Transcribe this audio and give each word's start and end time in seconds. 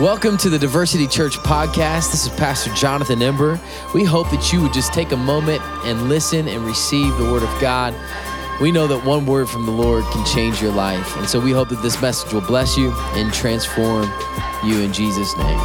Welcome 0.00 0.36
to 0.38 0.48
the 0.48 0.60
Diversity 0.60 1.08
Church 1.08 1.38
podcast. 1.38 2.12
This 2.12 2.24
is 2.24 2.28
Pastor 2.28 2.72
Jonathan 2.74 3.20
Ember. 3.20 3.60
We 3.92 4.04
hope 4.04 4.30
that 4.30 4.52
you 4.52 4.62
would 4.62 4.72
just 4.72 4.92
take 4.92 5.10
a 5.10 5.16
moment 5.16 5.60
and 5.84 6.08
listen 6.08 6.46
and 6.46 6.64
receive 6.64 7.16
the 7.18 7.24
Word 7.24 7.42
of 7.42 7.60
God. 7.60 7.92
We 8.60 8.70
know 8.70 8.86
that 8.86 9.04
one 9.04 9.26
word 9.26 9.48
from 9.48 9.66
the 9.66 9.72
Lord 9.72 10.04
can 10.12 10.24
change 10.24 10.62
your 10.62 10.70
life. 10.70 11.16
And 11.16 11.28
so 11.28 11.40
we 11.40 11.50
hope 11.50 11.70
that 11.70 11.82
this 11.82 12.00
message 12.00 12.32
will 12.32 12.42
bless 12.42 12.78
you 12.78 12.92
and 13.14 13.34
transform 13.34 14.04
you 14.64 14.82
in 14.82 14.92
Jesus' 14.92 15.36
name. 15.36 15.58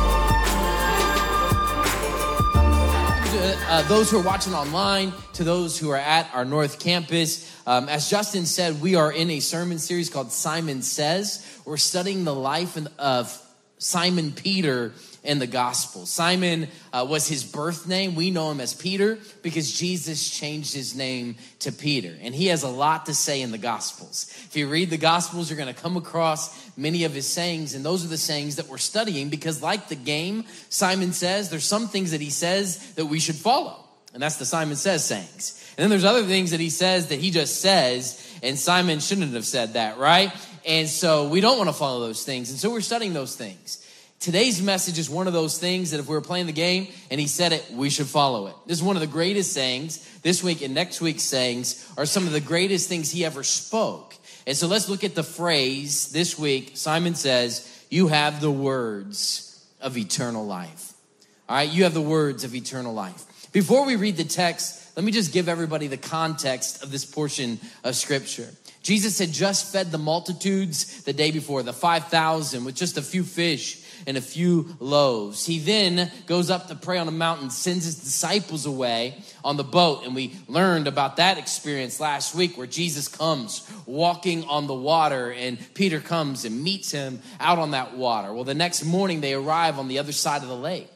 Uh, 3.70 3.84
those 3.88 4.10
who 4.10 4.18
are 4.18 4.24
watching 4.24 4.56
online, 4.56 5.14
to 5.34 5.44
those 5.44 5.78
who 5.78 5.92
are 5.92 5.98
at 5.98 6.28
our 6.34 6.44
North 6.44 6.80
Campus, 6.80 7.56
um, 7.68 7.88
as 7.88 8.10
Justin 8.10 8.48
said, 8.48 8.82
we 8.82 8.96
are 8.96 9.12
in 9.12 9.30
a 9.30 9.40
sermon 9.40 9.78
series 9.78 10.10
called 10.10 10.32
Simon 10.32 10.82
Says. 10.82 11.46
We're 11.66 11.78
studying 11.78 12.24
the 12.24 12.34
life 12.34 12.80
of 12.98 13.40
Simon 13.84 14.32
Peter 14.32 14.94
in 15.24 15.40
the 15.40 15.48
gospel. 15.48 16.06
Simon 16.06 16.68
uh, 16.92 17.06
was 17.08 17.28
his 17.28 17.44
birth 17.44 17.88
name. 17.88 18.16
We 18.16 18.32
know 18.32 18.50
him 18.52 18.60
as 18.60 18.74
Peter 18.74 19.18
because 19.42 19.72
Jesus 19.72 20.30
changed 20.30 20.74
his 20.74 20.96
name 20.96 21.36
to 21.60 21.72
Peter. 21.72 22.14
And 22.22 22.34
he 22.34 22.48
has 22.48 22.64
a 22.64 22.70
lot 22.70 23.08
to 23.08 23.14
say 23.14 23.42
in 23.42 23.52
the 23.52 23.58
gospels. 23.58 24.28
If 24.46 24.56
you 24.56 24.70
read 24.70 24.90
the 24.90 24.98
gospels, 24.98 25.50
you're 25.50 25.58
going 25.58 25.74
to 25.74 25.82
come 25.82 25.98
across 25.98 26.72
many 26.78 27.04
of 27.04 27.14
his 27.14 27.28
sayings. 27.28 27.74
And 27.74 27.84
those 27.84 28.06
are 28.06 28.10
the 28.10 28.18
sayings 28.18 28.56
that 28.58 28.68
we're 28.68 28.78
studying 28.78 29.30
because, 29.30 29.62
like 29.62 29.90
the 29.90 29.96
game, 29.96 30.46
Simon 30.70 31.14
says, 31.14 31.50
there's 31.50 31.66
some 31.66 31.88
things 31.88 32.12
that 32.12 32.22
he 32.22 32.30
says 32.30 32.94
that 32.94 33.06
we 33.06 33.20
should 33.20 33.36
follow. 33.36 33.84
And 34.14 34.22
that's 34.22 34.36
the 34.36 34.46
Simon 34.46 34.76
Says 34.76 35.04
sayings. 35.04 35.60
And 35.76 35.84
then 35.84 35.90
there's 35.90 36.06
other 36.06 36.24
things 36.24 36.52
that 36.52 36.60
he 36.60 36.70
says 36.70 37.08
that 37.08 37.20
he 37.20 37.32
just 37.32 37.62
says, 37.62 38.24
and 38.44 38.60
Simon 38.60 39.00
shouldn't 39.00 39.34
have 39.34 39.46
said 39.46 39.74
that, 39.74 39.98
right? 39.98 40.32
And 40.66 40.88
so 40.88 41.28
we 41.28 41.42
don't 41.42 41.58
want 41.58 41.70
to 41.70 41.74
follow 41.74 42.00
those 42.00 42.24
things. 42.24 42.50
And 42.50 42.60
so 42.60 42.70
we're 42.70 42.82
studying 42.82 43.14
those 43.14 43.36
things. 43.36 43.86
Today's 44.20 44.62
message 44.62 44.98
is 44.98 45.10
one 45.10 45.28
of 45.28 45.34
those 45.34 45.58
things 45.58 45.92
that 45.92 46.00
if 46.00 46.08
we 46.08 46.16
were 46.16 46.22
playing 46.22 46.46
the 46.46 46.54
game 46.54 46.88
and 47.12 47.20
he 47.20 47.28
said 47.28 47.52
it, 47.52 47.66
we 47.74 47.90
should 47.90 48.08
follow 48.08 48.48
it. 48.48 48.56
This 48.66 48.78
is 48.78 48.84
one 48.84 48.96
of 48.96 49.02
the 49.02 49.08
greatest 49.08 49.52
sayings. 49.52 50.00
This 50.22 50.42
week 50.42 50.62
and 50.62 50.74
next 50.74 51.02
week's 51.02 51.24
sayings 51.24 51.86
are 51.98 52.06
some 52.06 52.26
of 52.26 52.32
the 52.32 52.40
greatest 52.40 52.88
things 52.88 53.12
he 53.12 53.26
ever 53.26 53.44
spoke. 53.44 54.16
And 54.48 54.56
so 54.56 54.68
let's 54.68 54.88
look 54.88 55.04
at 55.04 55.16
the 55.16 55.24
phrase 55.24 56.14
this 56.14 56.40
week. 56.40 56.72
Simon 56.76 57.16
says, 57.16 57.86
You 57.90 58.08
have 58.08 58.40
the 58.40 58.52
words 58.52 59.66
of 59.82 59.98
eternal 59.98 60.46
life. 60.46 60.94
All 61.50 61.58
right, 61.58 61.70
you 61.70 61.84
have 61.84 61.94
the 61.94 62.02
words 62.02 62.46
of 62.46 62.56
eternal 62.56 62.94
life. 62.94 63.26
Before 63.52 63.86
we 63.86 63.98
read 63.98 64.16
the 64.16 64.24
text, 64.24 64.83
let 64.96 65.04
me 65.04 65.12
just 65.12 65.34
give 65.34 65.50
everybody 65.50 65.88
the 65.88 65.98
context 65.98 66.84
of 66.84 66.92
this 66.92 67.06
portion 67.06 67.60
of 67.84 67.96
scripture. 67.96 68.50
Jesus 68.84 69.18
had 69.18 69.32
just 69.32 69.72
fed 69.72 69.92
the 69.92 69.98
multitudes 69.98 71.04
the 71.04 71.14
day 71.14 71.32
before, 71.32 71.64
the 71.64 71.74
5,000 71.74 72.66
with 72.66 72.76
just 72.76 72.98
a 72.98 73.02
few 73.02 73.24
fish 73.24 73.82
and 74.06 74.18
a 74.18 74.22
few 74.22 74.76
loaves. 74.80 75.46
He 75.46 75.60
then 75.60 76.12
goes 76.28 76.50
up 76.50 76.68
to 76.68 76.76
pray 76.76 76.98
on 76.98 77.08
a 77.08 77.12
mountain, 77.12 77.50
sends 77.50 77.86
his 77.86 77.96
disciples 77.96 78.66
away 78.66 79.24
on 79.44 79.58
the 79.58 79.64
boat. 79.64 80.06
And 80.06 80.14
we 80.14 80.36
learned 80.48 80.88
about 80.88 81.16
that 81.16 81.38
experience 81.38 82.00
last 82.00 82.36
week 82.36 82.58
where 82.58 82.68
Jesus 82.68 83.08
comes 83.08 83.68
walking 83.86 84.44
on 84.44 84.68
the 84.68 84.76
water 84.76 85.32
and 85.32 85.58
Peter 85.74 86.00
comes 86.00 86.46
and 86.46 86.62
meets 86.64 86.92
him 86.92 87.22
out 87.40 87.58
on 87.58 87.72
that 87.72 87.96
water. 87.96 88.34
Well, 88.34 88.44
the 88.44 88.54
next 88.54 88.84
morning 88.84 89.22
they 89.22 89.34
arrive 89.34 89.80
on 89.80 89.88
the 89.88 90.00
other 90.00 90.12
side 90.12 90.44
of 90.44 90.50
the 90.50 90.58
lake 90.58 90.93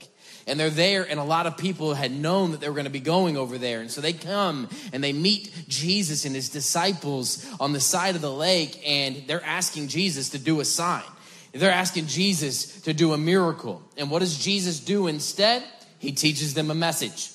and 0.48 0.60
they're 0.60 0.70
there 0.70 1.08
and 1.08 1.20
a 1.20 1.24
lot 1.24 1.46
of 1.46 1.58
people 1.58 1.94
had 1.94 2.12
known 2.12 2.52
that 2.52 2.62
they 2.62 2.68
were 2.68 2.76
going 2.76 2.86
to 2.86 2.92
be 2.92 3.00
going 3.00 3.38
over 3.38 3.58
there. 3.58 3.82
And 3.82 3.92
so 3.92 4.02
they 4.02 4.14
come 4.14 4.70
and 4.94 5.04
they 5.04 5.14
meet 5.14 5.52
jesus 5.68 6.26
and 6.26 6.34
his 6.34 6.50
disciples 6.50 7.46
on 7.60 7.74
the 7.74 7.80
side 7.80 8.16
of 8.16 8.22
the 8.22 8.32
lake 8.32 8.82
and 8.88 9.24
they're 9.28 9.44
asking 9.44 9.90
jesus 9.90 10.30
to 10.30 10.40
do 10.40 10.60
a 10.62 10.66
sign. 10.66 11.04
They're 11.52 11.72
asking 11.72 12.08
jesus 12.08 12.82
to 12.82 12.94
do 12.94 13.14
a 13.14 13.18
miracle. 13.18 13.82
And 13.98 14.10
what 14.10 14.20
does 14.20 14.38
jesus 14.38 14.80
do 14.80 15.08
instead? 15.08 15.64
He 16.00 16.12
teaches 16.12 16.54
them 16.54 16.72
a 16.72 16.76
message. 16.76 17.32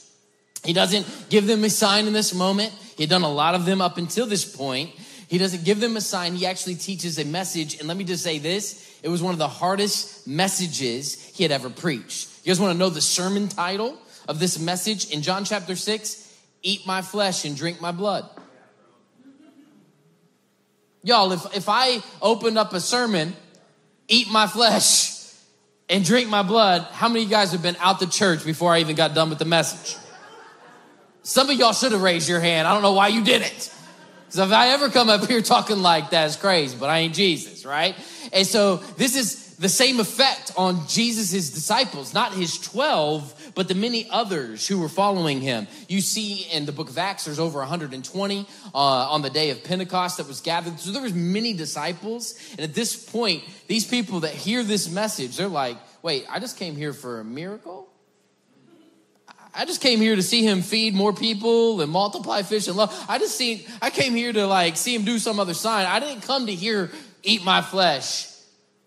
He 0.64 0.72
doesn't 0.72 1.06
give 1.28 1.46
them 1.46 1.64
a 1.64 1.70
sign 1.70 2.06
in 2.06 2.12
this 2.12 2.32
moment. 2.32 2.72
He 2.96 3.02
had 3.02 3.10
done 3.10 3.22
a 3.22 3.32
lot 3.32 3.54
of 3.54 3.64
them 3.64 3.80
up 3.80 3.98
until 3.98 4.26
this 4.26 4.44
point. 4.44 4.90
He 5.28 5.38
doesn't 5.38 5.64
give 5.64 5.80
them 5.80 5.96
a 5.96 6.00
sign. 6.00 6.34
He 6.34 6.46
actually 6.46 6.76
teaches 6.76 7.18
a 7.18 7.24
message. 7.24 7.78
And 7.78 7.88
let 7.88 7.96
me 7.96 8.04
just 8.04 8.22
say 8.22 8.38
this 8.38 8.91
it 9.02 9.08
was 9.08 9.22
one 9.22 9.32
of 9.32 9.38
the 9.38 9.48
hardest 9.48 10.26
messages 10.26 11.14
he 11.34 11.42
had 11.42 11.52
ever 11.52 11.68
preached 11.68 12.28
you 12.42 12.50
guys 12.50 12.58
want 12.58 12.72
to 12.72 12.78
know 12.78 12.90
the 12.90 13.00
sermon 13.00 13.46
title 13.46 13.96
of 14.26 14.40
this 14.40 14.58
message 14.58 15.10
in 15.10 15.22
John 15.22 15.44
chapter 15.44 15.76
6? 15.76 16.36
Eat 16.62 16.84
my 16.88 17.02
flesh 17.02 17.44
and 17.44 17.56
drink 17.56 17.80
my 17.80 17.92
blood. 17.92 18.28
Y'all, 21.04 21.30
if, 21.30 21.56
if 21.56 21.68
I 21.68 22.02
opened 22.20 22.58
up 22.58 22.72
a 22.72 22.80
sermon, 22.80 23.34
eat 24.08 24.28
my 24.28 24.48
flesh 24.48 25.12
and 25.88 26.04
drink 26.04 26.28
my 26.28 26.42
blood, 26.42 26.82
how 26.90 27.08
many 27.08 27.20
of 27.20 27.30
you 27.30 27.30
guys 27.30 27.52
have 27.52 27.62
been 27.62 27.76
out 27.78 28.00
the 28.00 28.06
church 28.06 28.44
before 28.44 28.72
I 28.72 28.80
even 28.80 28.96
got 28.96 29.14
done 29.14 29.30
with 29.30 29.38
the 29.38 29.44
message? 29.44 29.96
Some 31.22 31.48
of 31.48 31.56
y'all 31.56 31.72
should 31.72 31.92
have 31.92 32.02
raised 32.02 32.28
your 32.28 32.40
hand. 32.40 32.66
I 32.66 32.72
don't 32.72 32.82
know 32.82 32.92
why 32.92 33.08
you 33.08 33.22
didn't. 33.22 33.72
Because 34.32 34.48
if 34.48 34.54
I 34.54 34.68
ever 34.68 34.88
come 34.88 35.10
up 35.10 35.26
here 35.26 35.42
talking 35.42 35.82
like 35.82 36.08
that, 36.10 36.24
it's 36.24 36.36
crazy, 36.36 36.74
but 36.80 36.88
I 36.88 37.00
ain't 37.00 37.14
Jesus, 37.14 37.66
right? 37.66 37.94
And 38.32 38.46
so 38.46 38.76
this 38.96 39.14
is 39.14 39.56
the 39.56 39.68
same 39.68 40.00
effect 40.00 40.52
on 40.56 40.88
Jesus' 40.88 41.50
disciples, 41.50 42.14
not 42.14 42.32
his 42.32 42.58
12, 42.58 43.52
but 43.54 43.68
the 43.68 43.74
many 43.74 44.08
others 44.08 44.66
who 44.66 44.80
were 44.80 44.88
following 44.88 45.42
him. 45.42 45.66
You 45.86 46.00
see 46.00 46.46
in 46.50 46.64
the 46.64 46.72
book 46.72 46.88
of 46.88 46.96
Acts, 46.96 47.26
there's 47.26 47.38
over 47.38 47.58
120 47.58 48.46
uh, 48.74 48.78
on 48.78 49.20
the 49.20 49.28
day 49.28 49.50
of 49.50 49.62
Pentecost 49.64 50.16
that 50.16 50.26
was 50.26 50.40
gathered. 50.40 50.80
So 50.80 50.92
there 50.92 51.02
was 51.02 51.12
many 51.12 51.52
disciples. 51.52 52.34
And 52.52 52.60
at 52.60 52.72
this 52.72 52.96
point, 52.96 53.44
these 53.66 53.86
people 53.86 54.20
that 54.20 54.32
hear 54.32 54.62
this 54.62 54.90
message, 54.90 55.36
they're 55.36 55.46
like, 55.46 55.76
wait, 56.00 56.24
I 56.30 56.38
just 56.38 56.56
came 56.56 56.74
here 56.74 56.94
for 56.94 57.20
a 57.20 57.24
miracle? 57.24 57.91
I 59.54 59.64
just 59.66 59.80
came 59.80 60.00
here 60.00 60.16
to 60.16 60.22
see 60.22 60.42
him 60.42 60.62
feed 60.62 60.94
more 60.94 61.12
people 61.12 61.80
and 61.80 61.90
multiply 61.90 62.42
fish 62.42 62.68
and 62.68 62.76
love. 62.76 62.92
I 63.08 63.18
just 63.18 63.36
seen, 63.36 63.62
I 63.82 63.90
came 63.90 64.14
here 64.14 64.32
to 64.32 64.46
like 64.46 64.76
see 64.76 64.94
him 64.94 65.04
do 65.04 65.18
some 65.18 65.38
other 65.38 65.54
sign. 65.54 65.86
I 65.86 66.00
didn't 66.00 66.22
come 66.22 66.46
to 66.46 66.54
hear 66.54 66.90
eat 67.22 67.44
my 67.44 67.60
flesh 67.60 68.28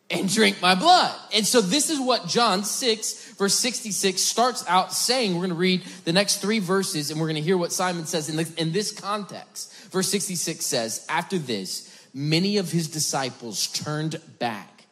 and 0.10 0.32
drink 0.32 0.62
my 0.62 0.76
blood. 0.76 1.16
And 1.34 1.46
so 1.46 1.62
this 1.62 1.90
is 1.90 2.00
what 2.00 2.28
John 2.28 2.64
6, 2.64 3.34
verse 3.36 3.56
66 3.56 4.22
starts 4.22 4.66
out 4.68 4.94
saying. 4.94 5.34
We're 5.34 5.42
going 5.42 5.50
to 5.50 5.56
read 5.56 5.84
the 6.04 6.14
next 6.14 6.38
three 6.38 6.60
verses 6.60 7.12
and 7.12 7.20
we're 7.20 7.28
going 7.28 7.36
to 7.36 7.42
hear 7.42 7.58
what 7.58 7.72
Simon 7.72 8.06
says 8.06 8.30
in, 8.30 8.38
the, 8.38 8.52
in 8.58 8.72
this 8.72 8.92
context. 8.92 9.74
Verse 9.92 10.08
66 10.10 10.66
says, 10.66 11.06
After 11.10 11.38
this, 11.38 12.08
many 12.14 12.58
of 12.58 12.72
his 12.72 12.88
disciples 12.88 13.68
turned 13.68 14.20
back 14.40 14.86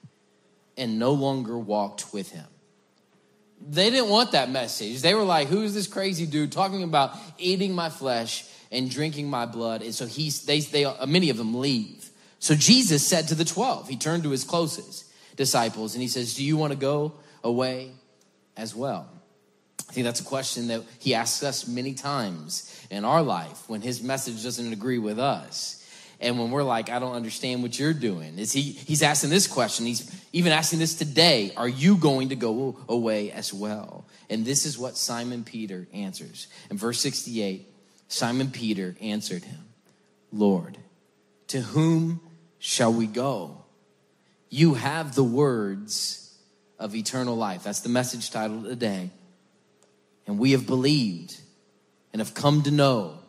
and 0.78 0.98
no 0.98 1.14
longer 1.14 1.58
walked 1.58 2.14
with 2.14 2.32
him. 2.32 2.46
They 3.66 3.90
didn't 3.90 4.10
want 4.10 4.32
that 4.34 4.50
message. 4.50 5.02
They 5.02 5.14
were 5.14 5.24
like, 5.24 5.48
Who's 5.48 5.74
this 5.74 5.88
crazy 5.88 6.26
dude 6.26 6.52
talking 6.52 6.84
about 6.84 7.16
eating 7.38 7.74
my 7.74 7.90
flesh 7.90 8.46
and 8.72 8.90
drinking 8.90 9.30
my 9.30 9.46
blood? 9.46 9.82
And 9.82 9.94
so 9.94 10.06
he's, 10.06 10.46
they, 10.46 10.60
they, 10.60 10.86
uh, 10.86 11.06
many 11.06 11.30
of 11.30 11.38
them 11.38 11.60
leave. 11.60 12.10
So 12.40 12.56
Jesus 12.56 13.08
said 13.08 13.30
to 13.30 13.36
the 13.36 13.46
12, 13.46 13.88
he 13.88 13.96
turned 13.96 14.24
to 14.24 14.30
his 14.30 14.44
closest 14.44 15.06
disciples 15.38 15.96
and 15.96 16.02
he 16.02 16.08
says, 16.08 16.36
Do 16.36 16.44
you 16.44 16.58
want 16.58 16.74
to 16.74 16.78
go 16.78 17.14
away 17.44 17.92
as 18.58 18.76
well? 18.76 19.10
I 19.90 19.94
think 19.94 20.06
that's 20.06 20.22
a 20.22 20.26
question 20.26 20.68
that 20.68 20.82
he 21.00 21.14
asks 21.14 21.44
us 21.44 21.68
many 21.68 21.94
times 21.94 22.86
in 22.90 23.06
our 23.06 23.22
life 23.22 23.70
when 23.70 23.82
his 23.82 24.02
message 24.02 24.44
doesn't 24.44 24.74
agree 24.74 24.98
with 24.98 25.20
us. 25.20 25.83
And 26.24 26.40
when 26.40 26.52
we're 26.52 26.64
like, 26.64 26.90
I 26.90 27.00
don't 27.00 27.16
understand 27.16 27.62
what 27.64 27.78
you're 27.78 27.94
doing. 27.94 28.40
Is 28.40 28.54
he 28.54 28.62
he's 28.62 29.04
asking 29.04 29.30
this 29.30 29.46
question. 29.46 29.86
He's 29.86 30.10
even 30.32 30.54
asking 30.54 30.80
this 30.80 30.96
today. 30.96 31.52
Are 31.58 31.68
you 31.68 31.98
going 31.98 32.30
to 32.30 32.38
go 32.38 32.78
away 32.88 33.30
as 33.30 33.54
well? 33.54 34.06
And 34.30 34.46
this 34.46 34.66
is 34.66 34.78
what 34.78 34.96
Simon 34.96 35.44
Peter 35.44 35.86
answers. 35.94 36.48
In 36.72 36.78
verse 36.78 37.02
68, 37.02 37.68
Simon 38.08 38.52
Peter 38.52 38.96
answered 39.02 39.44
him, 39.44 39.60
Lord, 40.32 40.78
to 41.48 41.60
whom 41.60 42.22
shall 42.58 42.94
we 42.94 43.06
go? 43.06 43.66
You 44.50 44.76
have 44.76 45.16
the 45.16 45.26
words 45.26 46.38
of 46.80 46.96
eternal 46.96 47.36
life. 47.36 47.64
That's 47.64 47.82
the 47.82 47.90
message 47.90 48.32
title 48.32 48.64
today. 48.64 49.10
And 50.26 50.40
we 50.40 50.54
have 50.54 50.66
believed 50.66 51.38
and 52.14 52.22
have 52.22 52.34
come 52.34 52.64
to 52.64 52.72
know 52.72 53.20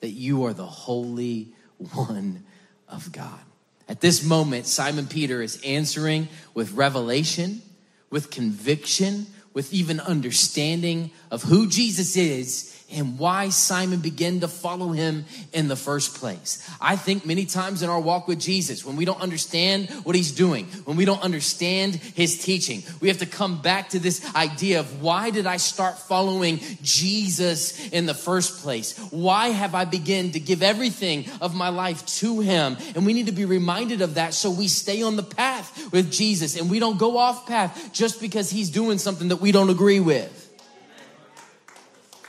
that 0.00 0.10
you 0.10 0.46
are 0.46 0.54
the 0.54 0.64
Holy 0.64 1.52
One 1.94 2.44
of 2.88 3.10
God. 3.12 3.40
At 3.88 4.00
this 4.00 4.22
moment, 4.22 4.66
Simon 4.66 5.06
Peter 5.06 5.42
is 5.42 5.60
answering 5.64 6.28
with 6.54 6.72
revelation, 6.72 7.62
with 8.10 8.30
conviction, 8.30 9.26
with 9.52 9.72
even 9.72 9.98
understanding 9.98 11.10
of 11.30 11.42
who 11.42 11.68
Jesus 11.68 12.16
is 12.16 12.79
and 12.92 13.18
why 13.18 13.48
Simon 13.48 14.00
began 14.00 14.40
to 14.40 14.48
follow 14.48 14.92
him 14.92 15.24
in 15.52 15.68
the 15.68 15.76
first 15.76 16.14
place. 16.16 16.68
I 16.80 16.96
think 16.96 17.24
many 17.24 17.46
times 17.46 17.82
in 17.82 17.90
our 17.90 18.00
walk 18.00 18.28
with 18.28 18.40
Jesus, 18.40 18.84
when 18.84 18.96
we 18.96 19.04
don't 19.04 19.20
understand 19.20 19.90
what 20.04 20.16
he's 20.16 20.32
doing, 20.32 20.66
when 20.84 20.96
we 20.96 21.04
don't 21.04 21.22
understand 21.22 21.94
his 21.94 22.42
teaching, 22.42 22.82
we 23.00 23.08
have 23.08 23.18
to 23.18 23.26
come 23.26 23.60
back 23.60 23.90
to 23.90 23.98
this 23.98 24.34
idea 24.34 24.80
of 24.80 25.02
why 25.02 25.30
did 25.30 25.46
I 25.46 25.56
start 25.56 25.98
following 25.98 26.60
Jesus 26.82 27.88
in 27.90 28.06
the 28.06 28.14
first 28.14 28.62
place? 28.62 28.96
Why 29.10 29.48
have 29.48 29.74
I 29.74 29.84
begun 29.84 30.32
to 30.32 30.40
give 30.40 30.62
everything 30.62 31.26
of 31.40 31.54
my 31.54 31.68
life 31.68 32.04
to 32.06 32.40
him? 32.40 32.76
And 32.94 33.06
we 33.06 33.12
need 33.12 33.26
to 33.26 33.32
be 33.32 33.44
reminded 33.44 34.02
of 34.02 34.14
that 34.14 34.34
so 34.34 34.50
we 34.50 34.68
stay 34.68 35.02
on 35.02 35.16
the 35.16 35.22
path 35.22 35.92
with 35.92 36.10
Jesus 36.10 36.58
and 36.58 36.70
we 36.70 36.78
don't 36.78 36.98
go 36.98 37.18
off 37.18 37.46
path 37.46 37.90
just 37.92 38.20
because 38.20 38.50
he's 38.50 38.70
doing 38.70 38.98
something 38.98 39.28
that 39.28 39.36
we 39.36 39.52
don't 39.52 39.70
agree 39.70 40.00
with. 40.00 40.39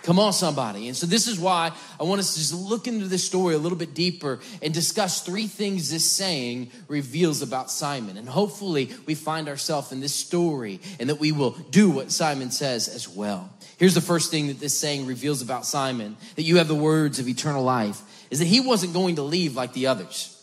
Come 0.03 0.17
on, 0.17 0.33
somebody. 0.33 0.87
And 0.87 0.97
so, 0.97 1.05
this 1.05 1.27
is 1.27 1.39
why 1.39 1.71
I 1.99 2.03
want 2.03 2.19
us 2.19 2.33
to 2.33 2.39
just 2.39 2.53
look 2.53 2.87
into 2.87 3.05
this 3.05 3.23
story 3.23 3.53
a 3.53 3.59
little 3.59 3.77
bit 3.77 3.93
deeper 3.93 4.39
and 4.61 4.73
discuss 4.73 5.21
three 5.21 5.47
things 5.47 5.91
this 5.91 6.05
saying 6.05 6.71
reveals 6.87 7.41
about 7.41 7.69
Simon. 7.69 8.17
And 8.17 8.27
hopefully, 8.27 8.89
we 9.05 9.13
find 9.13 9.47
ourselves 9.47 9.91
in 9.91 9.99
this 9.99 10.13
story 10.13 10.79
and 10.99 11.09
that 11.09 11.19
we 11.19 11.31
will 11.31 11.51
do 11.69 11.91
what 11.91 12.11
Simon 12.11 12.49
says 12.49 12.87
as 12.87 13.07
well. 13.07 13.51
Here's 13.77 13.93
the 13.93 14.01
first 14.01 14.31
thing 14.31 14.47
that 14.47 14.59
this 14.59 14.77
saying 14.77 15.05
reveals 15.05 15.41
about 15.41 15.65
Simon 15.65 16.17
that 16.35 16.43
you 16.43 16.57
have 16.57 16.67
the 16.67 16.75
words 16.75 17.19
of 17.19 17.27
eternal 17.27 17.63
life 17.63 18.01
is 18.31 18.39
that 18.39 18.45
he 18.45 18.59
wasn't 18.59 18.93
going 18.93 19.15
to 19.15 19.23
leave 19.23 19.55
like 19.55 19.73
the 19.73 19.87
others. 19.87 20.40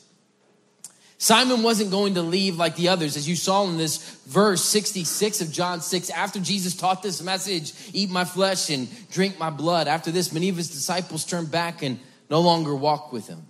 Simon 1.20 1.64
wasn't 1.64 1.90
going 1.90 2.14
to 2.14 2.22
leave 2.22 2.56
like 2.56 2.76
the 2.76 2.88
others. 2.88 3.16
As 3.16 3.28
you 3.28 3.34
saw 3.34 3.64
in 3.64 3.76
this 3.76 3.98
verse 4.26 4.64
66 4.64 5.40
of 5.40 5.50
John 5.50 5.80
6, 5.80 6.10
after 6.10 6.38
Jesus 6.38 6.76
taught 6.76 7.02
this 7.02 7.20
message, 7.20 7.72
eat 7.92 8.08
my 8.08 8.24
flesh 8.24 8.70
and 8.70 8.88
drink 9.10 9.36
my 9.36 9.50
blood, 9.50 9.88
after 9.88 10.12
this, 10.12 10.32
many 10.32 10.48
of 10.48 10.56
his 10.56 10.70
disciples 10.70 11.24
turned 11.24 11.50
back 11.50 11.82
and 11.82 11.98
no 12.30 12.40
longer 12.40 12.74
walked 12.74 13.12
with 13.12 13.26
him. 13.26 13.42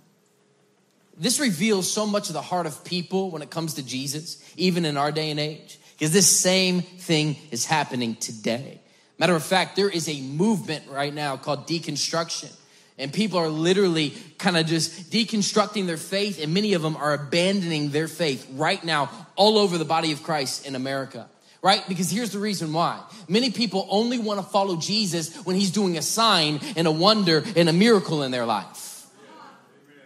This 1.15 1.39
reveals 1.39 1.91
so 1.91 2.07
much 2.07 2.29
of 2.29 2.33
the 2.33 2.41
heart 2.41 2.65
of 2.65 2.83
people 2.83 3.29
when 3.29 3.43
it 3.43 3.51
comes 3.51 3.75
to 3.75 3.85
Jesus, 3.85 4.43
even 4.57 4.83
in 4.83 4.97
our 4.97 5.11
day 5.11 5.29
and 5.29 5.39
age, 5.39 5.77
because 5.91 6.11
this 6.11 6.27
same 6.27 6.81
thing 6.81 7.35
is 7.51 7.65
happening 7.65 8.15
today. 8.15 8.79
Matter 9.19 9.35
of 9.35 9.43
fact, 9.43 9.75
there 9.75 9.89
is 9.89 10.09
a 10.09 10.21
movement 10.21 10.85
right 10.89 11.13
now 11.13 11.37
called 11.37 11.67
deconstruction 11.67 12.55
and 12.99 13.11
people 13.11 13.39
are 13.39 13.49
literally 13.49 14.13
kind 14.37 14.57
of 14.57 14.67
just 14.67 15.09
deconstructing 15.09 15.87
their 15.87 15.97
faith, 15.97 16.41
and 16.41 16.53
many 16.53 16.73
of 16.73 16.81
them 16.81 16.95
are 16.95 17.13
abandoning 17.13 17.89
their 17.89 18.07
faith 18.07 18.47
right 18.53 18.83
now 18.83 19.09
all 19.35 19.57
over 19.57 19.77
the 19.77 19.85
body 19.85 20.11
of 20.11 20.21
Christ 20.21 20.67
in 20.67 20.75
America. 20.75 21.27
Right? 21.61 21.83
Because 21.89 22.09
here's 22.09 22.29
the 22.29 22.39
reason 22.39 22.71
why. 22.71 23.01
Many 23.27 23.51
people 23.51 23.85
only 23.89 24.17
want 24.17 24.39
to 24.39 24.45
follow 24.45 24.77
Jesus 24.77 25.35
when 25.43 25.57
he's 25.57 25.71
doing 25.71 25.97
a 25.97 26.01
sign 26.01 26.61
and 26.77 26.87
a 26.87 26.91
wonder 26.91 27.43
and 27.55 27.67
a 27.67 27.73
miracle 27.73 28.23
in 28.23 28.31
their 28.31 28.45
life 28.45 28.89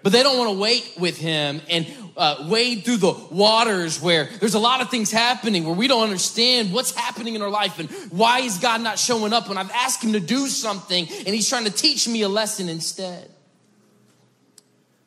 but 0.04 0.12
they 0.12 0.22
don't 0.22 0.38
want 0.38 0.52
to 0.52 0.60
wait 0.60 0.94
with 1.00 1.18
him 1.18 1.62
and 1.70 1.88
uh, 2.16 2.48
wade 2.50 2.86
through 2.86 2.98
the 2.98 3.14
waters 3.32 4.02
where 4.02 4.26
there's 4.40 4.54
a 4.54 4.60
lot 4.60 4.82
of 4.82 4.90
things 4.90 5.12
happening 5.12 5.66
where 5.66 5.76
we 5.76 5.88
don't 5.88 6.04
understand 6.04 6.72
what's 6.72 6.96
happening 6.96 7.36
in 7.36 7.42
our 7.42 7.50
life 7.50 7.80
and 7.80 7.90
why 8.12 8.40
is 8.40 8.58
God 8.58 8.82
not 8.82 9.00
showing 9.00 9.34
up 9.34 9.50
when 9.50 9.58
I've 9.58 9.72
asked 9.72 10.04
him 10.04 10.14
to 10.14 10.20
do 10.20 10.48
something 10.48 11.08
and 11.08 11.28
he's 11.28 11.50
trying 11.50 11.66
to 11.66 11.72
teach 11.72 12.08
me 12.08 12.22
a 12.22 12.30
lesson 12.30 12.70
instead. 12.70 13.30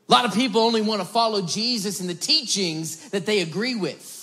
A 0.09 0.13
lot 0.13 0.25
of 0.25 0.35
people 0.35 0.61
only 0.61 0.83
want 0.83 1.01
to 1.01 1.07
follow 1.07 1.43
Jesus 1.43 2.01
and 2.01 2.09
the 2.09 2.15
teachings 2.15 3.11
that 3.11 3.27
they 3.27 3.41
agree 3.41 3.75
with. 3.75 4.15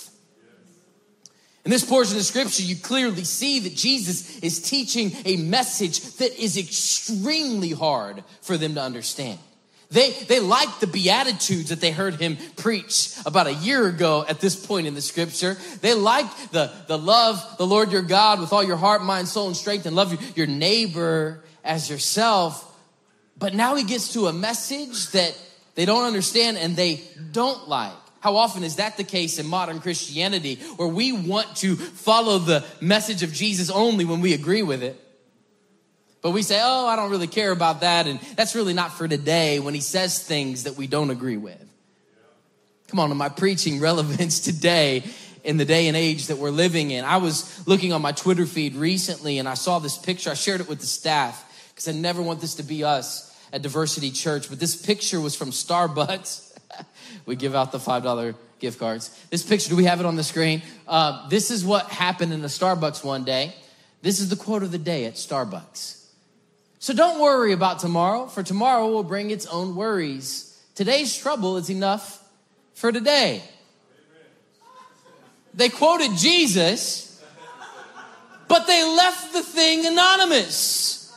In 1.64 1.70
this 1.70 1.84
portion 1.84 2.18
of 2.18 2.24
scripture, 2.24 2.62
you 2.62 2.76
clearly 2.76 3.24
see 3.24 3.60
that 3.60 3.74
Jesus 3.74 4.38
is 4.40 4.60
teaching 4.60 5.12
a 5.24 5.36
message 5.36 6.00
that 6.16 6.38
is 6.38 6.58
extremely 6.58 7.70
hard 7.70 8.22
for 8.42 8.58
them 8.58 8.74
to 8.74 8.82
understand. 8.82 9.38
They, 9.94 10.10
they 10.10 10.40
liked 10.40 10.80
the 10.80 10.88
Beatitudes 10.88 11.68
that 11.68 11.80
they 11.80 11.92
heard 11.92 12.16
him 12.16 12.36
preach 12.56 13.14
about 13.24 13.46
a 13.46 13.54
year 13.54 13.86
ago 13.86 14.24
at 14.28 14.40
this 14.40 14.56
point 14.56 14.88
in 14.88 14.94
the 14.94 15.00
scripture. 15.00 15.56
They 15.82 15.94
liked 15.94 16.50
the, 16.50 16.72
the 16.88 16.98
love 16.98 17.40
the 17.58 17.66
Lord 17.66 17.92
your 17.92 18.02
God 18.02 18.40
with 18.40 18.52
all 18.52 18.64
your 18.64 18.76
heart, 18.76 19.04
mind, 19.04 19.28
soul, 19.28 19.46
and 19.46 19.56
strength, 19.56 19.86
and 19.86 19.94
love 19.94 20.12
your, 20.12 20.20
your 20.34 20.46
neighbor 20.48 21.44
as 21.62 21.88
yourself. 21.88 22.76
But 23.38 23.54
now 23.54 23.76
he 23.76 23.84
gets 23.84 24.14
to 24.14 24.26
a 24.26 24.32
message 24.32 25.12
that 25.12 25.38
they 25.76 25.84
don't 25.84 26.04
understand 26.04 26.58
and 26.58 26.74
they 26.74 27.02
don't 27.30 27.68
like. 27.68 27.92
How 28.18 28.34
often 28.34 28.64
is 28.64 28.76
that 28.76 28.96
the 28.96 29.04
case 29.04 29.38
in 29.38 29.46
modern 29.46 29.78
Christianity 29.78 30.56
where 30.74 30.88
we 30.88 31.12
want 31.12 31.54
to 31.58 31.76
follow 31.76 32.40
the 32.40 32.64
message 32.80 33.22
of 33.22 33.32
Jesus 33.32 33.70
only 33.70 34.04
when 34.04 34.20
we 34.20 34.34
agree 34.34 34.62
with 34.62 34.82
it? 34.82 35.00
But 36.24 36.30
we 36.30 36.40
say, 36.40 36.58
oh, 36.64 36.86
I 36.86 36.96
don't 36.96 37.10
really 37.10 37.26
care 37.26 37.52
about 37.52 37.82
that. 37.82 38.06
And 38.06 38.18
that's 38.34 38.54
really 38.54 38.72
not 38.72 38.94
for 38.94 39.06
today 39.06 39.58
when 39.58 39.74
he 39.74 39.80
says 39.80 40.18
things 40.18 40.64
that 40.64 40.74
we 40.74 40.86
don't 40.86 41.10
agree 41.10 41.36
with. 41.36 41.62
Come 42.88 42.98
on, 42.98 43.10
am 43.10 43.20
I 43.20 43.28
preaching 43.28 43.78
relevance 43.88 44.40
today 44.40 45.04
in 45.44 45.58
the 45.58 45.66
day 45.66 45.86
and 45.86 45.94
age 45.94 46.28
that 46.28 46.38
we're 46.38 46.48
living 46.48 46.92
in? 46.92 47.04
I 47.04 47.18
was 47.18 47.68
looking 47.68 47.92
on 47.92 48.00
my 48.00 48.12
Twitter 48.12 48.46
feed 48.46 48.74
recently 48.74 49.38
and 49.38 49.46
I 49.46 49.52
saw 49.52 49.80
this 49.80 49.98
picture. 49.98 50.30
I 50.30 50.34
shared 50.34 50.62
it 50.62 50.68
with 50.68 50.80
the 50.80 50.86
staff 50.86 51.44
because 51.68 51.88
I 51.88 51.92
never 51.92 52.22
want 52.22 52.40
this 52.40 52.54
to 52.54 52.62
be 52.62 52.84
us 52.84 53.38
at 53.52 53.60
Diversity 53.60 54.10
Church. 54.10 54.48
But 54.48 54.58
this 54.58 54.74
picture 54.74 55.20
was 55.20 55.36
from 55.36 55.50
Starbucks. 55.50 56.56
we 57.26 57.36
give 57.36 57.54
out 57.54 57.70
the 57.70 57.76
$5 57.76 58.34
gift 58.60 58.78
cards. 58.78 59.10
This 59.28 59.42
picture, 59.42 59.68
do 59.68 59.76
we 59.76 59.84
have 59.84 60.00
it 60.00 60.06
on 60.06 60.16
the 60.16 60.24
screen? 60.24 60.62
Uh, 60.88 61.28
this 61.28 61.50
is 61.50 61.66
what 61.66 61.90
happened 61.90 62.32
in 62.32 62.40
the 62.40 62.48
Starbucks 62.48 63.04
one 63.04 63.24
day. 63.24 63.54
This 64.00 64.20
is 64.20 64.30
the 64.30 64.36
quote 64.36 64.62
of 64.62 64.72
the 64.72 64.78
day 64.78 65.04
at 65.04 65.16
Starbucks. 65.16 66.00
So 66.84 66.92
don't 66.92 67.18
worry 67.18 67.52
about 67.52 67.78
tomorrow, 67.78 68.26
for 68.26 68.42
tomorrow 68.42 68.86
will 68.88 69.04
bring 69.04 69.30
its 69.30 69.46
own 69.46 69.74
worries. 69.74 70.62
Today's 70.74 71.16
trouble 71.16 71.56
is 71.56 71.70
enough 71.70 72.22
for 72.74 72.92
today. 72.92 73.42
They 75.54 75.70
quoted 75.70 76.10
Jesus, 76.18 77.24
but 78.48 78.66
they 78.66 78.84
left 78.84 79.32
the 79.32 79.42
thing 79.42 79.86
anonymous. 79.86 81.10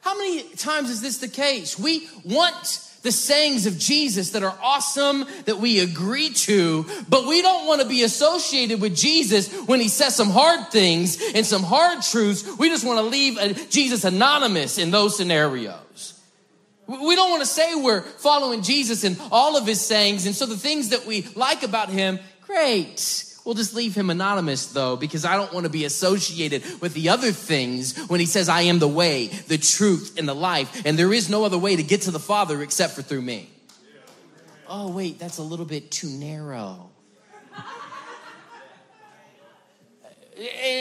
How 0.00 0.18
many 0.18 0.42
times 0.56 0.90
is 0.90 1.00
this 1.00 1.18
the 1.18 1.28
case? 1.28 1.78
We 1.78 2.08
want 2.24 2.89
the 3.02 3.12
sayings 3.12 3.66
of 3.66 3.78
Jesus 3.78 4.30
that 4.30 4.42
are 4.42 4.56
awesome, 4.62 5.24
that 5.46 5.58
we 5.58 5.80
agree 5.80 6.30
to, 6.30 6.84
but 7.08 7.26
we 7.26 7.40
don't 7.40 7.66
want 7.66 7.80
to 7.80 7.88
be 7.88 8.02
associated 8.02 8.80
with 8.80 8.94
Jesus 8.94 9.50
when 9.66 9.80
he 9.80 9.88
says 9.88 10.14
some 10.14 10.30
hard 10.30 10.70
things 10.70 11.18
and 11.34 11.46
some 11.46 11.62
hard 11.62 12.02
truths. 12.02 12.44
We 12.58 12.68
just 12.68 12.84
want 12.84 12.98
to 12.98 13.04
leave 13.04 13.68
Jesus 13.70 14.04
anonymous 14.04 14.76
in 14.76 14.90
those 14.90 15.16
scenarios. 15.16 16.20
We 16.86 17.14
don't 17.14 17.30
want 17.30 17.42
to 17.42 17.46
say 17.46 17.74
we're 17.76 18.02
following 18.02 18.62
Jesus 18.62 19.04
in 19.04 19.16
all 19.30 19.56
of 19.56 19.66
his 19.66 19.80
sayings, 19.80 20.26
and 20.26 20.34
so 20.34 20.44
the 20.44 20.56
things 20.56 20.88
that 20.88 21.06
we 21.06 21.22
like 21.36 21.62
about 21.62 21.88
him, 21.88 22.18
great. 22.46 23.29
We'll 23.44 23.54
just 23.54 23.74
leave 23.74 23.94
him 23.94 24.10
anonymous 24.10 24.66
though, 24.66 24.96
because 24.96 25.24
I 25.24 25.36
don't 25.36 25.52
want 25.52 25.64
to 25.64 25.70
be 25.70 25.84
associated 25.84 26.62
with 26.80 26.94
the 26.94 27.08
other 27.08 27.32
things 27.32 27.96
when 28.08 28.20
he 28.20 28.26
says, 28.26 28.48
I 28.48 28.62
am 28.62 28.78
the 28.78 28.88
way, 28.88 29.28
the 29.28 29.58
truth, 29.58 30.18
and 30.18 30.28
the 30.28 30.34
life, 30.34 30.82
and 30.84 30.98
there 30.98 31.12
is 31.12 31.30
no 31.30 31.44
other 31.44 31.58
way 31.58 31.76
to 31.76 31.82
get 31.82 32.02
to 32.02 32.10
the 32.10 32.20
Father 32.20 32.62
except 32.62 32.94
for 32.94 33.02
through 33.02 33.22
me. 33.22 33.48
Oh, 34.68 34.90
wait, 34.92 35.18
that's 35.18 35.38
a 35.38 35.42
little 35.42 35.66
bit 35.66 35.90
too 35.90 36.08
narrow. 36.08 36.90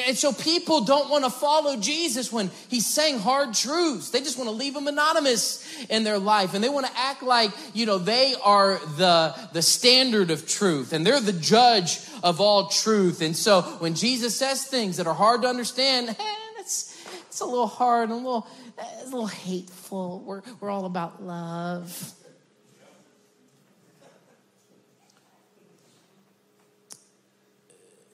And 0.07 0.17
so 0.17 0.31
people 0.31 0.85
don't 0.85 1.09
want 1.09 1.25
to 1.25 1.29
follow 1.29 1.75
Jesus 1.75 2.31
when 2.31 2.49
he's 2.69 2.85
saying 2.85 3.19
hard 3.19 3.53
truths. 3.53 4.09
They 4.09 4.21
just 4.21 4.37
want 4.37 4.49
to 4.49 4.55
leave 4.55 4.73
him 4.73 4.87
anonymous 4.87 5.85
in 5.89 6.05
their 6.05 6.17
life. 6.17 6.53
And 6.53 6.63
they 6.63 6.69
want 6.69 6.85
to 6.85 6.97
act 6.97 7.23
like, 7.23 7.51
you 7.73 7.85
know, 7.85 7.97
they 7.97 8.35
are 8.41 8.79
the, 8.95 9.35
the 9.51 9.61
standard 9.61 10.31
of 10.31 10.47
truth 10.47 10.93
and 10.93 11.05
they're 11.05 11.19
the 11.19 11.33
judge 11.33 11.99
of 12.23 12.41
all 12.41 12.67
truth. 12.67 13.21
And 13.21 13.35
so 13.35 13.61
when 13.79 13.95
Jesus 13.95 14.35
says 14.35 14.65
things 14.65 14.97
that 14.97 15.07
are 15.07 15.13
hard 15.13 15.41
to 15.43 15.47
understand, 15.47 16.15
it's, 16.59 16.95
it's 17.27 17.39
a 17.39 17.45
little 17.45 17.67
hard 17.67 18.09
and 18.09 18.13
a 18.13 18.15
little, 18.15 18.47
a 18.77 19.05
little 19.05 19.27
hateful. 19.27 20.23
We're, 20.25 20.41
we're 20.59 20.69
all 20.69 20.85
about 20.85 21.23
love. 21.23 22.13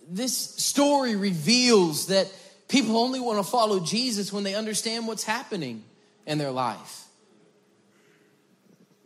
this 0.08 0.38
story 0.38 1.16
reveals 1.16 2.08
that 2.08 2.32
people 2.68 2.98
only 2.98 3.20
want 3.20 3.44
to 3.44 3.50
follow 3.50 3.80
Jesus 3.80 4.32
when 4.32 4.44
they 4.44 4.56
understand 4.56 5.08
what's 5.08 5.24
happening 5.24 5.84
in 6.26 6.38
their 6.38 6.52
life. 6.52 7.05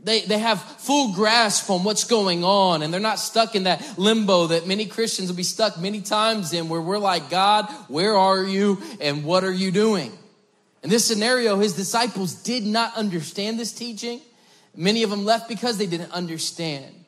They, 0.02 0.22
they 0.22 0.38
have 0.38 0.62
full 0.62 1.14
grasp 1.14 1.70
on 1.70 1.84
what's 1.84 2.06
going 2.06 2.44
on 2.44 2.84
and 2.84 2.94
they're 2.94 3.02
not 3.02 3.20
stuck 3.20 3.56
in 3.56 3.64
that 3.64 3.98
limbo 3.98 4.48
that 4.48 4.66
many 4.66 4.86
Christians 4.86 5.30
will 5.30 5.36
be 5.36 5.44
stuck 5.44 5.78
many 5.78 6.02
times 6.02 6.54
in 6.54 6.70
where 6.70 6.80
we're 6.80 6.98
like, 6.98 7.30
God, 7.30 7.70
where 7.90 8.16
are 8.16 8.44
you 8.44 8.82
and 9.02 9.26
what 9.26 9.44
are 9.44 9.52
you 9.52 9.72
doing? 9.72 10.12
In 10.84 10.90
this 10.90 11.06
scenario, 11.06 11.58
his 11.58 11.74
disciples 11.74 12.34
did 12.34 12.66
not 12.66 12.96
understand 12.96 13.60
this 13.60 13.74
teaching. 13.74 14.22
Many 14.74 15.04
of 15.04 15.10
them 15.10 15.26
left 15.26 15.50
because 15.50 15.78
they 15.78 15.88
didn't 15.88 16.12
understand 16.12 17.00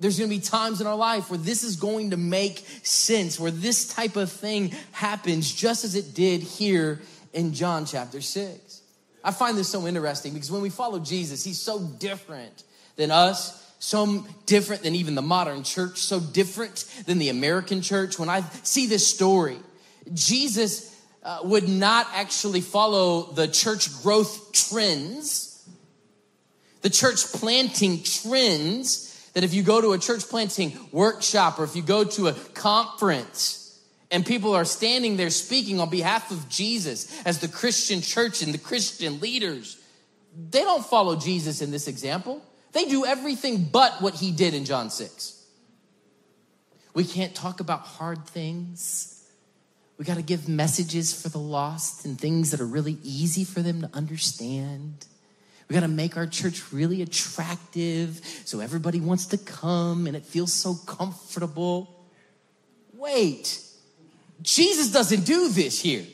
there's 0.00 0.18
going 0.18 0.30
to 0.30 0.36
be 0.36 0.42
times 0.42 0.80
in 0.80 0.86
our 0.86 0.96
life 0.96 1.30
where 1.30 1.38
this 1.38 1.62
is 1.62 1.76
going 1.76 2.10
to 2.10 2.16
make 2.16 2.66
sense, 2.82 3.38
where 3.38 3.50
this 3.50 3.92
type 3.92 4.16
of 4.16 4.32
thing 4.32 4.72
happens 4.92 5.52
just 5.52 5.84
as 5.84 5.94
it 5.94 6.14
did 6.14 6.40
here 6.40 7.00
in 7.34 7.52
John 7.52 7.84
chapter 7.84 8.22
6. 8.22 8.79
I 9.22 9.32
find 9.32 9.56
this 9.56 9.68
so 9.68 9.86
interesting 9.86 10.32
because 10.32 10.50
when 10.50 10.62
we 10.62 10.70
follow 10.70 10.98
Jesus, 10.98 11.44
he's 11.44 11.60
so 11.60 11.80
different 11.80 12.64
than 12.96 13.10
us, 13.10 13.74
so 13.78 14.24
different 14.46 14.82
than 14.82 14.94
even 14.94 15.14
the 15.14 15.22
modern 15.22 15.62
church, 15.62 15.98
so 15.98 16.20
different 16.20 16.84
than 17.06 17.18
the 17.18 17.28
American 17.28 17.82
church. 17.82 18.18
When 18.18 18.28
I 18.28 18.42
see 18.62 18.86
this 18.86 19.06
story, 19.06 19.58
Jesus 20.14 20.96
uh, 21.22 21.40
would 21.44 21.68
not 21.68 22.06
actually 22.14 22.60
follow 22.60 23.32
the 23.32 23.48
church 23.48 24.02
growth 24.02 24.52
trends, 24.52 25.68
the 26.82 26.90
church 26.90 27.24
planting 27.32 28.02
trends 28.02 29.30
that 29.34 29.44
if 29.44 29.54
you 29.54 29.62
go 29.62 29.80
to 29.80 29.92
a 29.92 29.98
church 29.98 30.28
planting 30.28 30.78
workshop 30.92 31.58
or 31.58 31.64
if 31.64 31.76
you 31.76 31.82
go 31.82 32.04
to 32.04 32.28
a 32.28 32.32
conference, 32.32 33.59
and 34.10 34.26
people 34.26 34.54
are 34.54 34.64
standing 34.64 35.16
there 35.16 35.30
speaking 35.30 35.80
on 35.80 35.88
behalf 35.88 36.30
of 36.30 36.48
Jesus 36.48 37.08
as 37.24 37.38
the 37.38 37.48
Christian 37.48 38.00
church 38.00 38.42
and 38.42 38.52
the 38.52 38.58
Christian 38.58 39.20
leaders. 39.20 39.78
They 40.50 40.62
don't 40.62 40.84
follow 40.84 41.16
Jesus 41.16 41.62
in 41.62 41.70
this 41.70 41.88
example. 41.88 42.42
They 42.72 42.86
do 42.86 43.04
everything 43.04 43.64
but 43.64 44.00
what 44.00 44.14
he 44.14 44.32
did 44.32 44.54
in 44.54 44.64
John 44.64 44.90
6. 44.90 45.36
We 46.94 47.04
can't 47.04 47.34
talk 47.34 47.60
about 47.60 47.80
hard 47.80 48.26
things. 48.26 49.16
We 49.96 50.04
got 50.04 50.16
to 50.16 50.22
give 50.22 50.48
messages 50.48 51.20
for 51.20 51.28
the 51.28 51.38
lost 51.38 52.04
and 52.04 52.18
things 52.18 52.50
that 52.50 52.60
are 52.60 52.66
really 52.66 52.98
easy 53.02 53.44
for 53.44 53.60
them 53.60 53.82
to 53.82 53.90
understand. 53.92 55.06
We 55.68 55.74
got 55.74 55.80
to 55.80 55.88
make 55.88 56.16
our 56.16 56.26
church 56.26 56.72
really 56.72 57.00
attractive 57.02 58.20
so 58.44 58.58
everybody 58.58 59.00
wants 59.00 59.26
to 59.26 59.38
come 59.38 60.08
and 60.08 60.16
it 60.16 60.24
feels 60.24 60.52
so 60.52 60.74
comfortable. 60.74 62.04
Wait, 62.92 63.60
Jesus 64.42 64.92
doesn't 64.92 65.24
do 65.24 65.48
this 65.48 65.80
here. 65.80 66.04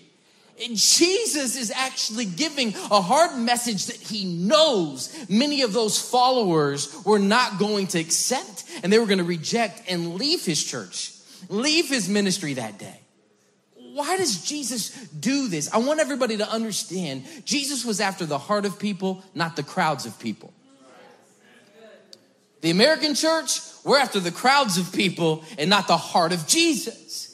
Jesus 0.59 1.57
is 1.57 1.71
actually 1.71 2.25
giving 2.25 2.69
a 2.91 3.01
hard 3.01 3.39
message 3.39 3.87
that 3.87 3.97
he 3.97 4.25
knows 4.25 5.15
many 5.29 5.63
of 5.63 5.73
those 5.73 6.01
followers 6.01 6.97
were 7.05 7.19
not 7.19 7.59
going 7.59 7.87
to 7.89 7.99
accept 7.99 8.65
and 8.83 8.91
they 8.91 8.99
were 8.99 9.07
going 9.07 9.19
to 9.19 9.25
reject 9.25 9.83
and 9.89 10.15
leave 10.15 10.45
his 10.45 10.63
church, 10.63 11.13
leave 11.51 11.89
his 11.89 12.09
ministry 12.09 12.55
that 12.55 12.79
day. 12.79 13.01
Why 13.75 14.17
does 14.17 14.45
Jesus 14.45 14.91
do 15.09 15.49
this? 15.49 15.73
I 15.73 15.79
want 15.79 16.01
everybody 16.01 16.39
to 16.39 16.51
understand 16.51 17.25
Jesus 17.45 17.85
was 17.85 18.01
after 18.01 18.27
the 18.27 18.39
heart 18.39 18.65
of 18.65 18.79
people, 18.79 19.23
not 19.35 19.57
the 19.57 19.63
crowds 19.63 20.07
of 20.07 20.19
people. 20.19 20.53
The 22.63 22.71
American 22.71 23.15
church, 23.15 23.61
we're 23.85 23.99
after 23.99 24.21
the 24.21 24.33
crowds 24.33 24.79
of 24.79 24.93
people 24.93 25.45
and 25.59 25.71
not 25.71 25.87
the 25.87 25.97
heart 25.97 26.33
of 26.33 26.47
Jesus. 26.47 27.26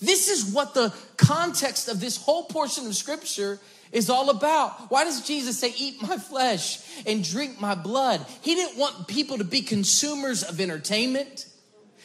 This 0.00 0.28
is 0.28 0.52
what 0.52 0.74
the 0.74 0.94
context 1.16 1.88
of 1.88 2.00
this 2.00 2.16
whole 2.16 2.44
portion 2.44 2.86
of 2.86 2.96
scripture 2.96 3.58
is 3.92 4.08
all 4.08 4.30
about. 4.30 4.90
Why 4.90 5.04
does 5.04 5.26
Jesus 5.26 5.58
say, 5.58 5.74
Eat 5.76 6.00
my 6.00 6.16
flesh 6.16 6.80
and 7.06 7.22
drink 7.22 7.60
my 7.60 7.74
blood? 7.74 8.24
He 8.40 8.54
didn't 8.54 8.78
want 8.78 9.08
people 9.08 9.38
to 9.38 9.44
be 9.44 9.62
consumers 9.62 10.42
of 10.42 10.60
entertainment, 10.60 11.46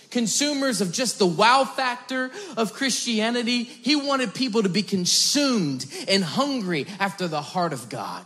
consumers 0.09 0.81
of 0.81 0.91
just 0.91 1.19
the 1.19 1.27
wow 1.27 1.63
factor 1.63 2.31
of 2.57 2.73
Christianity. 2.73 3.63
He 3.63 3.95
wanted 3.95 4.33
people 4.33 4.63
to 4.63 4.69
be 4.69 4.83
consumed 4.83 5.85
and 6.07 6.23
hungry 6.23 6.87
after 6.99 7.27
the 7.27 7.41
heart 7.41 7.73
of 7.73 7.89
God. 7.89 8.25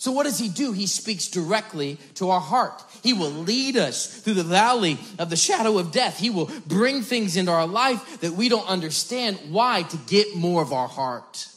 So, 0.00 0.12
what 0.12 0.24
does 0.24 0.38
he 0.38 0.48
do? 0.48 0.70
He 0.70 0.86
speaks 0.86 1.26
directly 1.26 1.98
to 2.14 2.30
our 2.30 2.40
heart. 2.40 2.84
He 3.02 3.12
will 3.12 3.30
lead 3.30 3.76
us 3.76 4.06
through 4.06 4.34
the 4.34 4.44
valley 4.44 4.96
of 5.18 5.28
the 5.28 5.36
shadow 5.36 5.76
of 5.76 5.90
death. 5.90 6.18
He 6.18 6.30
will 6.30 6.48
bring 6.66 7.02
things 7.02 7.36
into 7.36 7.50
our 7.50 7.66
life 7.66 8.20
that 8.20 8.34
we 8.34 8.48
don't 8.48 8.66
understand. 8.68 9.40
Why? 9.50 9.82
To 9.82 9.96
get 10.06 10.36
more 10.36 10.62
of 10.62 10.72
our 10.72 10.86
heart. 10.86 11.48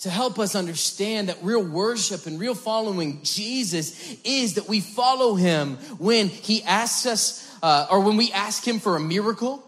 To 0.00 0.10
help 0.10 0.40
us 0.40 0.56
understand 0.56 1.28
that 1.28 1.38
real 1.42 1.64
worship 1.64 2.26
and 2.26 2.38
real 2.38 2.56
following 2.56 3.20
Jesus 3.22 4.16
is 4.24 4.54
that 4.54 4.68
we 4.68 4.80
follow 4.80 5.36
him 5.36 5.76
when 5.98 6.28
he 6.28 6.64
asks 6.64 7.06
us, 7.06 7.58
uh, 7.62 7.86
or 7.90 8.00
when 8.00 8.16
we 8.16 8.32
ask 8.32 8.66
him 8.66 8.80
for 8.80 8.96
a 8.96 9.00
miracle 9.00 9.64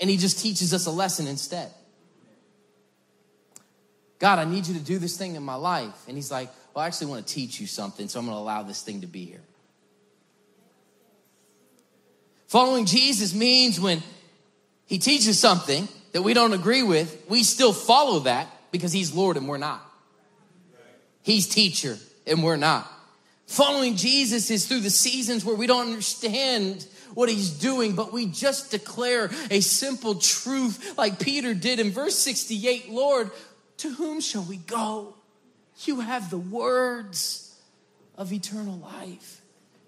and 0.00 0.08
he 0.08 0.16
just 0.16 0.38
teaches 0.38 0.72
us 0.72 0.86
a 0.86 0.90
lesson 0.90 1.26
instead. 1.26 1.70
God, 4.18 4.38
I 4.38 4.44
need 4.44 4.66
you 4.66 4.74
to 4.74 4.80
do 4.80 4.98
this 4.98 5.16
thing 5.16 5.36
in 5.36 5.42
my 5.42 5.54
life. 5.54 6.06
And 6.08 6.16
he's 6.16 6.30
like, 6.30 6.50
Well, 6.74 6.84
I 6.84 6.86
actually 6.86 7.08
want 7.08 7.26
to 7.26 7.34
teach 7.34 7.60
you 7.60 7.66
something, 7.66 8.08
so 8.08 8.18
I'm 8.18 8.26
going 8.26 8.36
to 8.36 8.40
allow 8.40 8.62
this 8.62 8.82
thing 8.82 9.02
to 9.02 9.06
be 9.06 9.24
here. 9.24 9.40
Following 12.48 12.86
Jesus 12.86 13.34
means 13.34 13.78
when 13.78 14.02
he 14.86 14.98
teaches 14.98 15.38
something 15.38 15.86
that 16.12 16.22
we 16.22 16.32
don't 16.32 16.54
agree 16.54 16.82
with, 16.82 17.24
we 17.28 17.42
still 17.42 17.74
follow 17.74 18.20
that 18.20 18.48
because 18.72 18.90
he's 18.90 19.12
Lord 19.12 19.36
and 19.36 19.46
we're 19.46 19.58
not. 19.58 19.84
He's 21.22 21.46
teacher 21.46 21.98
and 22.26 22.42
we're 22.42 22.56
not. 22.56 22.90
Following 23.46 23.96
Jesus 23.96 24.50
is 24.50 24.66
through 24.66 24.80
the 24.80 24.90
seasons 24.90 25.44
where 25.44 25.56
we 25.56 25.66
don't 25.66 25.88
understand 25.88 26.86
what 27.14 27.28
he's 27.28 27.50
doing, 27.50 27.94
but 27.94 28.12
we 28.12 28.26
just 28.26 28.70
declare 28.70 29.30
a 29.50 29.60
simple 29.60 30.14
truth 30.14 30.96
like 30.96 31.18
Peter 31.18 31.54
did 31.54 31.80
in 31.80 31.90
verse 31.90 32.16
68 32.16 32.90
Lord, 32.90 33.30
to 33.78 33.90
whom 33.90 34.20
shall 34.20 34.42
we 34.42 34.56
go? 34.56 35.14
You 35.84 36.00
have 36.00 36.30
the 36.30 36.38
words 36.38 37.56
of 38.16 38.32
eternal 38.32 38.78
life. 38.78 39.40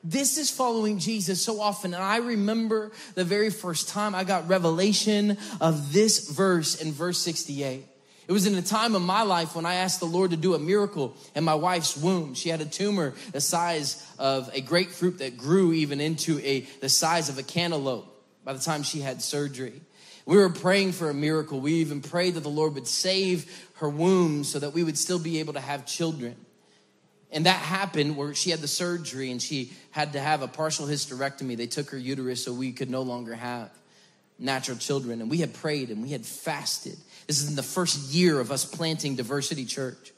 This 0.03 0.39
is 0.39 0.51
following 0.51 0.99
Jesus 0.99 1.43
so 1.43 1.61
often. 1.61 1.93
And 1.93 2.03
I 2.03 2.19
remember 2.19 2.93
the 3.15 3.25
very 3.25 3.51
first 3.51 3.89
time 3.89 4.15
I 4.15 4.25
got 4.25 4.49
revelation 4.49 5.37
of 5.61 5.93
this 5.93 6.31
verse 6.31 6.81
in 6.81 6.93
verse 6.93 7.19
68. 7.19 7.85
It 8.27 8.33
was 8.33 8.47
in 8.47 8.55
a 8.55 8.63
time 8.63 8.95
of 8.95 9.03
my 9.03 9.23
life 9.23 9.57
when 9.57 9.67
I 9.67 9.75
asked 9.75 9.99
the 9.99 10.07
Lord 10.07 10.31
to 10.31 10.37
do 10.37 10.55
a 10.55 10.59
miracle 10.59 11.17
in 11.35 11.43
my 11.43 11.57
wife's 11.57 11.97
womb. 11.97 12.35
She 12.35 12.49
had 12.49 12.61
a 12.61 12.65
tumor 12.65 13.13
the 13.33 13.41
size 13.41 14.07
of 14.19 14.49
a 14.55 14.61
grapefruit 14.61 15.19
that 15.19 15.37
grew 15.37 15.73
even 15.73 16.01
into 16.01 16.39
a, 16.39 16.61
the 16.81 16.89
size 16.89 17.29
of 17.29 17.39
a 17.39 17.43
cantaloupe 17.43 18.07
by 18.45 18.53
the 18.53 18.61
time 18.61 18.85
she 18.85 19.01
had 19.01 19.21
surgery. 19.21 19.81
We 20.27 20.37
were 20.37 20.49
praying 20.49 20.93
for 20.93 21.11
a 21.11 21.15
miracle. 21.15 21.59
We 21.61 21.75
even 21.75 22.03
prayed 22.03 22.35
that 22.35 22.45
the 22.45 22.49
Lord 22.49 22.75
would 22.75 22.87
save 22.87 23.51
her 23.81 23.89
womb 23.89 24.45
so 24.45 24.59
that 24.59 24.75
we 24.75 24.85
would 24.85 24.99
still 24.99 25.19
be 25.19 25.41
able 25.41 25.55
to 25.55 25.61
have 25.61 25.87
children. 25.87 26.37
And 27.33 27.47
that 27.47 27.57
happened 27.57 28.17
where 28.17 28.35
she 28.35 28.51
had 28.51 28.61
the 28.61 28.69
surgery 28.69 29.31
and 29.31 29.41
she 29.41 29.73
had 29.91 30.13
to 30.13 30.21
have 30.21 30.43
a 30.43 30.49
partial 30.49 30.87
hysterectomy. 30.87 31.57
They 31.57 31.67
took 31.67 31.91
her 31.91 31.99
uterus 31.99 32.45
so 32.45 32.53
we 32.53 32.73
could 32.73 32.91
no 32.91 33.03
longer 33.03 33.35
have 33.35 33.71
natural 34.39 34.77
children. 34.77 35.23
And 35.23 35.31
we 35.31 35.39
had 35.39 35.55
prayed 35.55 35.91
and 35.91 36.03
we 36.03 36.11
had 36.11 36.27
fasted. 36.27 36.97
This 37.27 37.41
is 37.41 37.49
in 37.49 37.57
the 37.57 37.63
first 37.63 38.13
year 38.13 38.39
of 38.39 38.51
us 38.51 38.65
planting 38.65 39.17
Diversity 39.17 39.65
Church. 39.65 40.13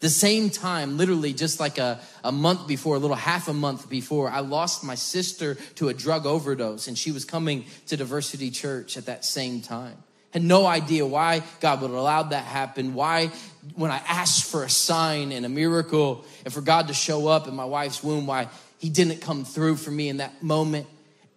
The 0.00 0.08
same 0.08 0.50
time, 0.50 0.96
literally 0.96 1.32
just 1.32 1.58
like 1.58 1.78
a, 1.78 2.00
a 2.24 2.32
month 2.32 2.66
before, 2.66 2.96
a 2.96 2.98
little 2.98 3.16
half 3.16 3.48
a 3.48 3.54
month 3.54 3.90
before, 3.90 4.30
I 4.30 4.40
lost 4.40 4.84
my 4.84 4.94
sister 4.94 5.56
to 5.76 5.88
a 5.88 5.94
drug 5.94 6.24
overdose 6.26 6.86
and 6.86 6.96
she 6.96 7.12
was 7.12 7.24
coming 7.24 7.64
to 7.88 7.96
Diversity 7.96 8.50
Church 8.50 8.96
at 8.96 9.06
that 9.06 9.24
same 9.24 9.60
time. 9.60 9.96
No 10.38 10.66
idea 10.66 11.06
why 11.06 11.42
God 11.60 11.80
would 11.82 11.90
allow 11.90 12.24
that 12.24 12.44
happen. 12.44 12.94
Why, 12.94 13.30
when 13.74 13.90
I 13.90 14.00
asked 14.06 14.44
for 14.44 14.64
a 14.64 14.70
sign 14.70 15.32
and 15.32 15.46
a 15.46 15.48
miracle 15.48 16.24
and 16.44 16.52
for 16.52 16.60
God 16.60 16.88
to 16.88 16.94
show 16.94 17.28
up 17.28 17.48
in 17.48 17.54
my 17.54 17.64
wife's 17.64 18.02
womb, 18.02 18.26
why 18.26 18.48
he 18.78 18.90
didn't 18.90 19.20
come 19.20 19.44
through 19.44 19.76
for 19.76 19.90
me 19.90 20.08
in 20.08 20.18
that 20.18 20.42
moment. 20.42 20.86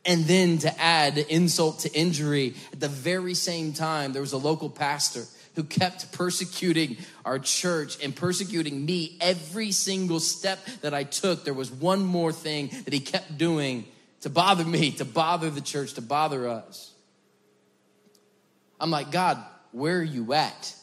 And 0.06 0.26
then 0.26 0.58
to 0.60 0.82
add 0.82 1.18
insult 1.18 1.80
to 1.80 1.94
injury, 1.94 2.56
at 2.74 2.80
the 2.80 2.88
very 2.88 3.34
same 3.34 3.74
time, 3.74 4.14
there 4.14 4.22
was 4.22 4.34
a 4.34 4.38
local 4.38 4.70
pastor 4.70 5.26
who 5.56 5.64
kept 5.64 6.12
persecuting 6.14 6.98
our 7.26 7.38
church 7.38 8.02
and 8.04 8.16
persecuting 8.16 8.86
me 8.86 9.18
every 9.20 9.72
single 9.72 10.20
step 10.20 10.64
that 10.82 10.94
I 10.94 11.04
took. 11.04 11.44
There 11.44 11.54
was 11.54 11.72
one 11.72 12.06
more 12.06 12.32
thing 12.32 12.70
that 12.86 12.94
he 12.94 13.00
kept 13.00 13.38
doing 13.38 13.86
to 14.22 14.30
bother 14.30 14.64
me, 14.64 14.92
to 14.94 15.06
bother 15.06 15.50
the 15.50 15.62
church, 15.62 15.94
to 15.96 16.02
bother 16.02 16.48
us. 16.48 16.89
I'm 18.80 18.92
like, 18.92 19.12
God, 19.12 19.44
where 19.72 20.00
are 20.00 20.04
you 20.04 20.34
at? 20.34 20.76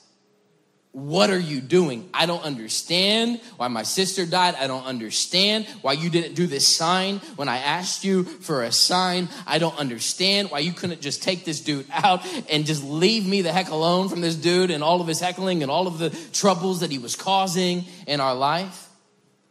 What 0.96 1.28
are 1.28 1.38
you 1.38 1.60
doing? 1.60 2.08
I 2.14 2.24
don't 2.24 2.42
understand 2.42 3.38
why 3.58 3.68
my 3.68 3.82
sister 3.82 4.24
died. 4.24 4.54
I 4.54 4.66
don't 4.66 4.86
understand 4.86 5.66
why 5.82 5.92
you 5.92 6.08
didn't 6.08 6.36
do 6.36 6.46
this 6.46 6.66
sign 6.66 7.18
when 7.36 7.50
I 7.50 7.58
asked 7.58 8.02
you 8.02 8.24
for 8.24 8.62
a 8.62 8.72
sign. 8.72 9.28
I 9.46 9.58
don't 9.58 9.78
understand 9.78 10.50
why 10.50 10.60
you 10.60 10.72
couldn't 10.72 11.02
just 11.02 11.22
take 11.22 11.44
this 11.44 11.60
dude 11.60 11.84
out 11.92 12.26
and 12.50 12.64
just 12.64 12.82
leave 12.82 13.28
me 13.28 13.42
the 13.42 13.52
heck 13.52 13.68
alone 13.68 14.08
from 14.08 14.22
this 14.22 14.36
dude 14.36 14.70
and 14.70 14.82
all 14.82 15.02
of 15.02 15.06
his 15.06 15.20
heckling 15.20 15.60
and 15.62 15.70
all 15.70 15.86
of 15.86 15.98
the 15.98 16.08
troubles 16.32 16.80
that 16.80 16.90
he 16.90 16.98
was 16.98 17.14
causing 17.14 17.84
in 18.06 18.20
our 18.20 18.34
life. 18.34 18.88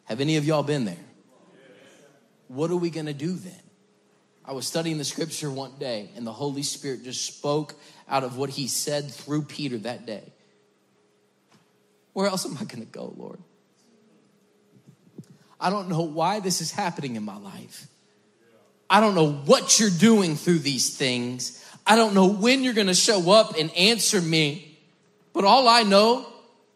Have 0.06 0.22
any 0.22 0.38
of 0.38 0.46
y'all 0.46 0.64
been 0.64 0.86
there? 0.86 0.98
What 2.48 2.72
are 2.72 2.76
we 2.76 2.90
going 2.90 3.06
to 3.06 3.14
do 3.14 3.34
then? 3.34 3.54
I 4.48 4.54
was 4.54 4.68
studying 4.68 4.98
the 4.98 5.04
scripture 5.04 5.50
one 5.50 5.74
day 5.80 6.10
and 6.16 6.26
the 6.26 6.32
Holy 6.34 6.64
Spirit 6.64 7.04
just 7.04 7.26
spoke 7.26 7.74
out 8.08 8.24
of 8.24 8.38
what 8.38 8.52
he 8.52 8.68
said 8.68 9.10
through 9.10 9.44
Peter 9.44 9.78
that 9.80 10.06
day. 10.06 10.24
Where 12.14 12.28
else 12.28 12.46
am 12.46 12.54
I 12.54 12.64
going 12.64 12.86
to 12.86 12.92
go, 12.92 13.14
Lord? 13.18 13.40
I 15.60 15.70
don't 15.70 15.90
know 15.90 16.02
why 16.02 16.40
this 16.42 16.62
is 16.62 16.72
happening 16.72 17.16
in 17.16 17.24
my 17.24 17.38
life. 17.38 17.88
I 18.90 19.00
don't 19.00 19.16
know 19.16 19.32
what 19.32 19.80
you're 19.80 19.90
doing 19.90 20.36
through 20.36 20.60
these 20.60 20.96
things. 20.96 21.64
I 21.88 21.96
don't 21.96 22.14
know 22.14 22.28
when 22.28 22.64
you're 22.64 22.74
going 22.74 22.88
to 22.88 22.94
show 22.94 23.32
up 23.32 23.58
and 23.58 23.72
answer 23.76 24.22
me. 24.22 24.78
But 25.34 25.44
all 25.44 25.68
I 25.68 25.84
know 25.84 26.28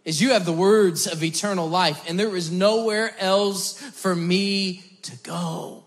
is 0.06 0.22
you 0.22 0.32
have 0.32 0.46
the 0.46 0.52
words 0.52 1.08
of 1.08 1.24
eternal 1.24 1.70
life, 1.70 2.04
and 2.10 2.20
there 2.20 2.36
is 2.36 2.52
nowhere 2.52 3.14
else 3.20 3.80
for 3.80 4.16
me 4.16 4.84
to 5.04 5.16
go. 5.18 5.84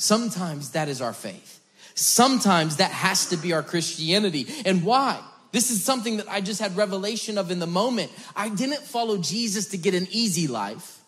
Sometimes 0.00 0.70
that 0.70 0.88
is 0.88 1.02
our 1.02 1.12
faith. 1.12 1.60
Sometimes 1.94 2.76
that 2.76 2.90
has 2.90 3.26
to 3.26 3.36
be 3.36 3.52
our 3.52 3.62
Christianity. 3.62 4.46
And 4.64 4.82
why? 4.82 5.22
This 5.52 5.70
is 5.70 5.84
something 5.84 6.16
that 6.16 6.26
I 6.26 6.40
just 6.40 6.58
had 6.58 6.74
revelation 6.74 7.36
of 7.36 7.50
in 7.50 7.58
the 7.58 7.66
moment. 7.66 8.10
I 8.34 8.48
didn't 8.48 8.80
follow 8.80 9.18
Jesus 9.18 9.66
to 9.68 9.76
get 9.76 9.92
an 9.92 10.08
easy 10.10 10.46
life. 10.46 11.00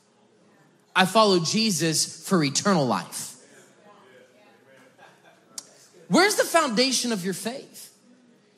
I 0.94 1.06
followed 1.06 1.46
Jesus 1.46 2.28
for 2.28 2.44
eternal 2.44 2.84
life. 2.84 3.34
Where's 6.08 6.34
the 6.34 6.44
foundation 6.44 7.12
of 7.12 7.24
your 7.24 7.32
faith? 7.32 7.91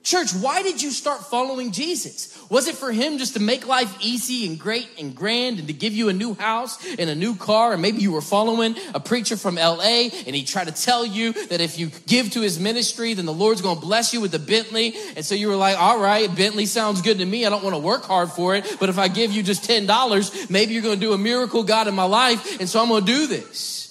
Church, 0.04 0.34
why 0.34 0.62
did 0.62 0.82
you 0.82 0.90
start 0.90 1.24
following 1.24 1.72
Jesus? 1.72 2.38
Was 2.50 2.68
it 2.68 2.74
for 2.74 2.92
him 2.92 3.16
just 3.16 3.32
to 3.34 3.40
make 3.40 3.66
life 3.66 3.96
easy 4.02 4.46
and 4.46 4.60
great 4.60 4.86
and 4.98 5.16
grand 5.16 5.58
and 5.58 5.66
to 5.68 5.72
give 5.72 5.94
you 5.94 6.10
a 6.10 6.12
new 6.12 6.34
house 6.34 6.78
and 6.98 7.08
a 7.08 7.14
new 7.14 7.34
car? 7.34 7.72
And 7.72 7.80
maybe 7.80 8.02
you 8.02 8.12
were 8.12 8.20
following 8.20 8.76
a 8.92 9.00
preacher 9.00 9.34
from 9.34 9.54
LA 9.54 10.10
and 10.26 10.36
he 10.36 10.44
tried 10.44 10.68
to 10.68 10.74
tell 10.74 11.06
you 11.06 11.32
that 11.46 11.62
if 11.62 11.78
you 11.78 11.90
give 12.06 12.30
to 12.32 12.42
his 12.42 12.60
ministry, 12.60 13.14
then 13.14 13.24
the 13.24 13.32
Lord's 13.32 13.62
going 13.62 13.76
to 13.76 13.80
bless 13.80 14.12
you 14.12 14.20
with 14.20 14.34
a 14.34 14.38
Bentley. 14.38 14.94
And 15.16 15.24
so 15.24 15.34
you 15.34 15.48
were 15.48 15.56
like, 15.56 15.78
all 15.78 15.98
right, 15.98 16.28
Bentley 16.36 16.66
sounds 16.66 17.00
good 17.00 17.16
to 17.18 17.24
me. 17.24 17.46
I 17.46 17.48
don't 17.48 17.64
want 17.64 17.74
to 17.74 17.80
work 17.80 18.04
hard 18.04 18.30
for 18.30 18.54
it. 18.54 18.76
But 18.78 18.90
if 18.90 18.98
I 18.98 19.08
give 19.08 19.32
you 19.32 19.42
just 19.42 19.66
$10, 19.66 20.50
maybe 20.50 20.74
you're 20.74 20.82
going 20.82 21.00
to 21.00 21.06
do 21.06 21.14
a 21.14 21.18
miracle, 21.18 21.62
God, 21.62 21.88
in 21.88 21.94
my 21.94 22.04
life. 22.04 22.60
And 22.60 22.68
so 22.68 22.82
I'm 22.82 22.88
going 22.88 23.06
to 23.06 23.10
do 23.10 23.26
this. 23.26 23.83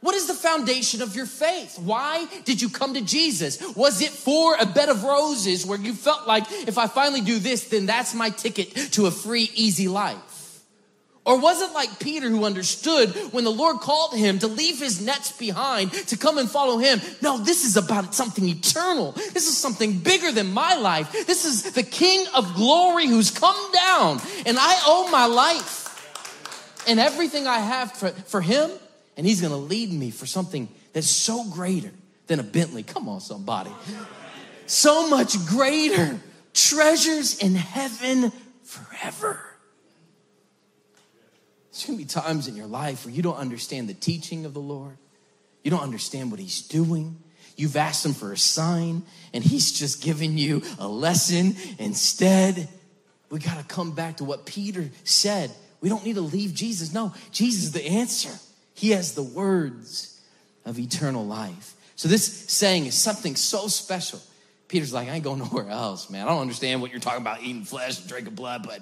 What 0.00 0.14
is 0.14 0.26
the 0.26 0.34
foundation 0.34 1.02
of 1.02 1.14
your 1.14 1.26
faith? 1.26 1.78
Why 1.78 2.26
did 2.44 2.62
you 2.62 2.70
come 2.70 2.94
to 2.94 3.02
Jesus? 3.02 3.60
Was 3.74 4.00
it 4.00 4.10
for 4.10 4.56
a 4.58 4.64
bed 4.64 4.88
of 4.88 5.04
roses 5.04 5.66
where 5.66 5.78
you 5.78 5.92
felt 5.92 6.26
like 6.26 6.44
if 6.50 6.78
I 6.78 6.86
finally 6.86 7.20
do 7.20 7.38
this, 7.38 7.68
then 7.68 7.86
that's 7.86 8.14
my 8.14 8.30
ticket 8.30 8.74
to 8.92 9.06
a 9.06 9.10
free, 9.10 9.50
easy 9.54 9.88
life? 9.88 10.30
Or 11.26 11.38
was 11.38 11.60
it 11.60 11.74
like 11.74 12.00
Peter 12.00 12.30
who 12.30 12.46
understood 12.46 13.10
when 13.32 13.44
the 13.44 13.52
Lord 13.52 13.80
called 13.80 14.14
him 14.14 14.38
to 14.38 14.46
leave 14.46 14.78
his 14.78 15.04
nets 15.04 15.32
behind 15.32 15.92
to 15.92 16.16
come 16.16 16.38
and 16.38 16.50
follow 16.50 16.78
him? 16.78 16.98
No, 17.20 17.36
this 17.36 17.66
is 17.66 17.76
about 17.76 18.14
something 18.14 18.48
eternal. 18.48 19.12
This 19.12 19.46
is 19.46 19.56
something 19.56 19.98
bigger 19.98 20.32
than 20.32 20.50
my 20.50 20.76
life. 20.76 21.12
This 21.26 21.44
is 21.44 21.72
the 21.72 21.82
King 21.82 22.26
of 22.34 22.54
glory 22.54 23.06
who's 23.06 23.30
come 23.30 23.72
down 23.72 24.18
and 24.46 24.56
I 24.58 24.82
owe 24.86 25.10
my 25.10 25.26
life 25.26 25.86
and 26.88 26.98
everything 26.98 27.46
I 27.46 27.58
have 27.58 27.92
for, 27.92 28.08
for 28.08 28.40
him 28.40 28.70
and 29.20 29.26
he's 29.26 29.42
going 29.42 29.52
to 29.52 29.58
lead 29.58 29.92
me 29.92 30.10
for 30.10 30.24
something 30.24 30.66
that's 30.94 31.10
so 31.10 31.44
greater 31.44 31.90
than 32.26 32.40
a 32.40 32.42
Bentley. 32.42 32.82
Come 32.82 33.06
on, 33.06 33.20
somebody. 33.20 33.70
So 34.64 35.10
much 35.10 35.36
greater. 35.44 36.18
Treasures 36.54 37.38
in 37.38 37.54
heaven 37.54 38.32
forever. 38.62 39.38
There's 41.70 41.84
going 41.84 41.98
to 41.98 42.02
be 42.02 42.08
times 42.08 42.48
in 42.48 42.56
your 42.56 42.66
life 42.66 43.04
where 43.04 43.12
you 43.12 43.20
don't 43.20 43.36
understand 43.36 43.90
the 43.90 43.94
teaching 43.94 44.46
of 44.46 44.54
the 44.54 44.60
Lord. 44.60 44.96
You 45.64 45.70
don't 45.70 45.82
understand 45.82 46.30
what 46.30 46.40
he's 46.40 46.62
doing. 46.62 47.18
You've 47.58 47.76
asked 47.76 48.06
him 48.06 48.14
for 48.14 48.32
a 48.32 48.38
sign 48.38 49.02
and 49.34 49.44
he's 49.44 49.70
just 49.70 50.02
giving 50.02 50.38
you 50.38 50.62
a 50.78 50.88
lesson 50.88 51.56
instead. 51.78 52.70
We 53.28 53.38
got 53.38 53.58
to 53.58 53.64
come 53.64 53.92
back 53.92 54.16
to 54.16 54.24
what 54.24 54.46
Peter 54.46 54.88
said. 55.04 55.50
We 55.82 55.90
don't 55.90 56.06
need 56.06 56.14
to 56.14 56.22
leave 56.22 56.54
Jesus. 56.54 56.94
No, 56.94 57.12
Jesus 57.32 57.64
is 57.64 57.72
the 57.72 57.84
answer. 57.84 58.30
He 58.80 58.92
has 58.92 59.12
the 59.12 59.22
words 59.22 60.18
of 60.64 60.78
eternal 60.78 61.26
life. 61.26 61.74
So 61.96 62.08
this 62.08 62.24
saying 62.24 62.86
is 62.86 62.94
something 62.94 63.36
so 63.36 63.66
special. 63.66 64.22
Peter's 64.68 64.90
like, 64.90 65.08
I 65.08 65.12
ain't 65.12 65.22
going 65.22 65.38
nowhere 65.38 65.68
else, 65.68 66.08
man. 66.08 66.26
I 66.26 66.30
don't 66.30 66.40
understand 66.40 66.80
what 66.80 66.90
you're 66.90 66.98
talking 66.98 67.20
about 67.20 67.42
eating 67.42 67.64
flesh 67.64 68.00
and 68.00 68.08
drinking 68.08 68.36
blood, 68.36 68.62
but 68.66 68.80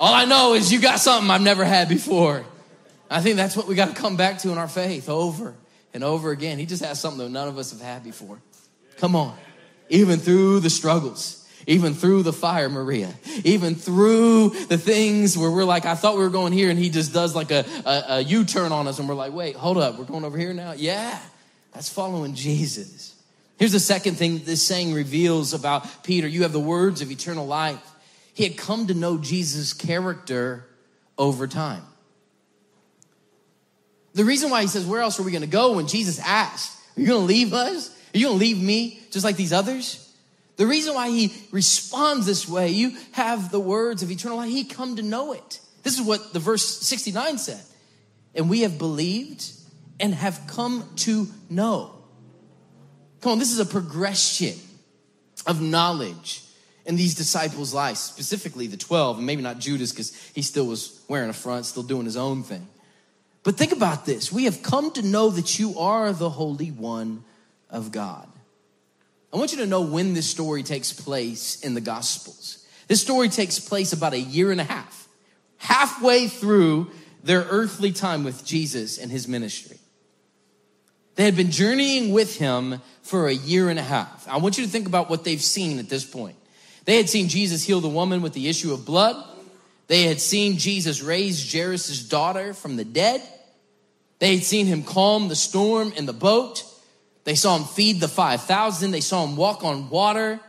all 0.00 0.14
I 0.14 0.24
know 0.24 0.54
is 0.54 0.72
you 0.72 0.80
got 0.80 0.98
something 0.98 1.30
I've 1.30 1.42
never 1.42 1.62
had 1.62 1.90
before. 1.90 2.42
I 3.10 3.20
think 3.20 3.36
that's 3.36 3.54
what 3.54 3.66
we 3.66 3.74
got 3.74 3.88
to 3.88 3.94
come 3.94 4.16
back 4.16 4.38
to 4.38 4.50
in 4.50 4.56
our 4.56 4.66
faith 4.66 5.10
over 5.10 5.52
and 5.92 6.02
over 6.02 6.30
again. 6.30 6.58
He 6.58 6.64
just 6.64 6.82
has 6.82 6.98
something 6.98 7.18
that 7.18 7.28
none 7.28 7.48
of 7.48 7.58
us 7.58 7.72
have 7.72 7.82
had 7.82 8.02
before. 8.02 8.40
Come 8.96 9.14
on. 9.14 9.36
Even 9.90 10.20
through 10.20 10.60
the 10.60 10.70
struggles 10.70 11.39
even 11.66 11.94
through 11.94 12.22
the 12.22 12.32
fire, 12.32 12.68
Maria, 12.68 13.12
even 13.44 13.74
through 13.74 14.50
the 14.50 14.78
things 14.78 15.36
where 15.36 15.50
we're 15.50 15.64
like, 15.64 15.84
I 15.84 15.94
thought 15.94 16.16
we 16.16 16.22
were 16.22 16.30
going 16.30 16.52
here, 16.52 16.70
and 16.70 16.78
he 16.78 16.90
just 16.90 17.12
does 17.12 17.34
like 17.34 17.50
a, 17.50 17.64
a, 17.84 18.04
a 18.08 18.20
U 18.20 18.44
turn 18.44 18.72
on 18.72 18.88
us, 18.88 18.98
and 18.98 19.08
we're 19.08 19.14
like, 19.14 19.32
wait, 19.32 19.56
hold 19.56 19.78
up, 19.78 19.98
we're 19.98 20.04
going 20.04 20.24
over 20.24 20.38
here 20.38 20.54
now? 20.54 20.72
Yeah, 20.72 21.18
that's 21.72 21.88
following 21.88 22.34
Jesus. 22.34 23.14
Here's 23.58 23.72
the 23.72 23.80
second 23.80 24.14
thing 24.14 24.38
this 24.44 24.66
saying 24.66 24.94
reveals 24.94 25.52
about 25.52 26.02
Peter 26.02 26.26
you 26.26 26.42
have 26.42 26.52
the 26.52 26.60
words 26.60 27.02
of 27.02 27.10
eternal 27.10 27.46
life. 27.46 27.86
He 28.32 28.44
had 28.44 28.56
come 28.56 28.86
to 28.86 28.94
know 28.94 29.18
Jesus' 29.18 29.74
character 29.74 30.66
over 31.18 31.46
time. 31.46 31.82
The 34.14 34.24
reason 34.24 34.50
why 34.50 34.62
he 34.62 34.66
says, 34.66 34.86
Where 34.86 35.02
else 35.02 35.20
are 35.20 35.22
we 35.22 35.30
going 35.30 35.42
to 35.42 35.48
go? 35.48 35.74
When 35.74 35.86
Jesus 35.86 36.18
asked, 36.18 36.78
Are 36.96 37.00
you 37.00 37.06
going 37.06 37.20
to 37.20 37.26
leave 37.26 37.52
us? 37.52 37.90
Are 38.14 38.18
you 38.18 38.26
going 38.26 38.38
to 38.38 38.44
leave 38.44 38.60
me 38.60 39.00
just 39.10 39.24
like 39.24 39.36
these 39.36 39.52
others? 39.52 40.09
The 40.60 40.66
reason 40.66 40.94
why 40.94 41.08
he 41.08 41.32
responds 41.52 42.26
this 42.26 42.46
way, 42.46 42.68
you 42.68 42.94
have 43.12 43.50
the 43.50 43.58
words 43.58 44.02
of 44.02 44.10
eternal 44.10 44.36
life, 44.36 44.50
he 44.50 44.64
come 44.64 44.96
to 44.96 45.02
know 45.02 45.32
it. 45.32 45.58
This 45.84 45.98
is 45.98 46.02
what 46.02 46.34
the 46.34 46.38
verse 46.38 46.82
69 46.82 47.38
said. 47.38 47.62
And 48.34 48.50
we 48.50 48.60
have 48.60 48.76
believed 48.76 49.42
and 49.98 50.12
have 50.12 50.38
come 50.46 50.86
to 50.96 51.28
know. 51.48 51.94
Come 53.22 53.32
on, 53.32 53.38
this 53.38 53.52
is 53.52 53.58
a 53.58 53.64
progression 53.64 54.52
of 55.46 55.62
knowledge 55.62 56.42
in 56.84 56.94
these 56.94 57.14
disciples' 57.14 57.72
lives, 57.72 58.00
specifically 58.00 58.66
the 58.66 58.76
12, 58.76 59.16
and 59.16 59.26
maybe 59.26 59.40
not 59.40 59.60
Judas 59.60 59.92
because 59.92 60.14
he 60.34 60.42
still 60.42 60.66
was 60.66 61.02
wearing 61.08 61.30
a 61.30 61.32
front, 61.32 61.64
still 61.64 61.82
doing 61.82 62.04
his 62.04 62.18
own 62.18 62.42
thing. 62.42 62.68
But 63.44 63.56
think 63.56 63.72
about 63.72 64.04
this. 64.04 64.30
We 64.30 64.44
have 64.44 64.62
come 64.62 64.92
to 64.92 65.00
know 65.00 65.30
that 65.30 65.58
you 65.58 65.78
are 65.78 66.12
the 66.12 66.28
Holy 66.28 66.70
One 66.70 67.24
of 67.70 67.92
God. 67.92 68.28
I 69.32 69.36
want 69.36 69.52
you 69.52 69.58
to 69.58 69.66
know 69.66 69.82
when 69.82 70.14
this 70.14 70.28
story 70.28 70.62
takes 70.62 70.92
place 70.92 71.60
in 71.60 71.74
the 71.74 71.80
Gospels. 71.80 72.66
This 72.88 73.00
story 73.00 73.28
takes 73.28 73.60
place 73.60 73.92
about 73.92 74.12
a 74.12 74.18
year 74.18 74.50
and 74.50 74.60
a 74.60 74.64
half, 74.64 75.08
halfway 75.58 76.26
through 76.26 76.90
their 77.22 77.42
earthly 77.48 77.92
time 77.92 78.24
with 78.24 78.44
Jesus 78.44 78.98
and 78.98 79.10
his 79.10 79.28
ministry. 79.28 79.78
They 81.14 81.24
had 81.24 81.36
been 81.36 81.50
journeying 81.50 82.12
with 82.12 82.36
him 82.36 82.80
for 83.02 83.28
a 83.28 83.32
year 83.32 83.68
and 83.68 83.78
a 83.78 83.82
half. 83.82 84.26
I 84.28 84.38
want 84.38 84.58
you 84.58 84.64
to 84.64 84.70
think 84.70 84.86
about 84.86 85.10
what 85.10 85.22
they've 85.22 85.40
seen 85.40 85.78
at 85.78 85.88
this 85.88 86.04
point. 86.04 86.36
They 86.84 86.96
had 86.96 87.08
seen 87.08 87.28
Jesus 87.28 87.62
heal 87.62 87.80
the 87.80 87.88
woman 87.88 88.22
with 88.22 88.32
the 88.32 88.48
issue 88.48 88.72
of 88.72 88.84
blood. 88.84 89.16
They 89.86 90.04
had 90.04 90.20
seen 90.20 90.56
Jesus 90.56 91.02
raise 91.02 91.52
Jairus' 91.52 92.02
daughter 92.08 92.54
from 92.54 92.76
the 92.76 92.84
dead. 92.84 93.22
They 94.18 94.34
had 94.34 94.44
seen 94.44 94.66
him 94.66 94.82
calm 94.82 95.28
the 95.28 95.36
storm 95.36 95.92
in 95.92 96.06
the 96.06 96.12
boat. 96.12 96.64
They 97.24 97.34
saw 97.34 97.56
him 97.56 97.64
feed 97.64 98.00
the 98.00 98.08
5,000. 98.08 98.90
They 98.90 99.00
saw 99.00 99.24
him 99.26 99.36
walk 99.36 99.64
on 99.64 99.90
water. 99.90 100.40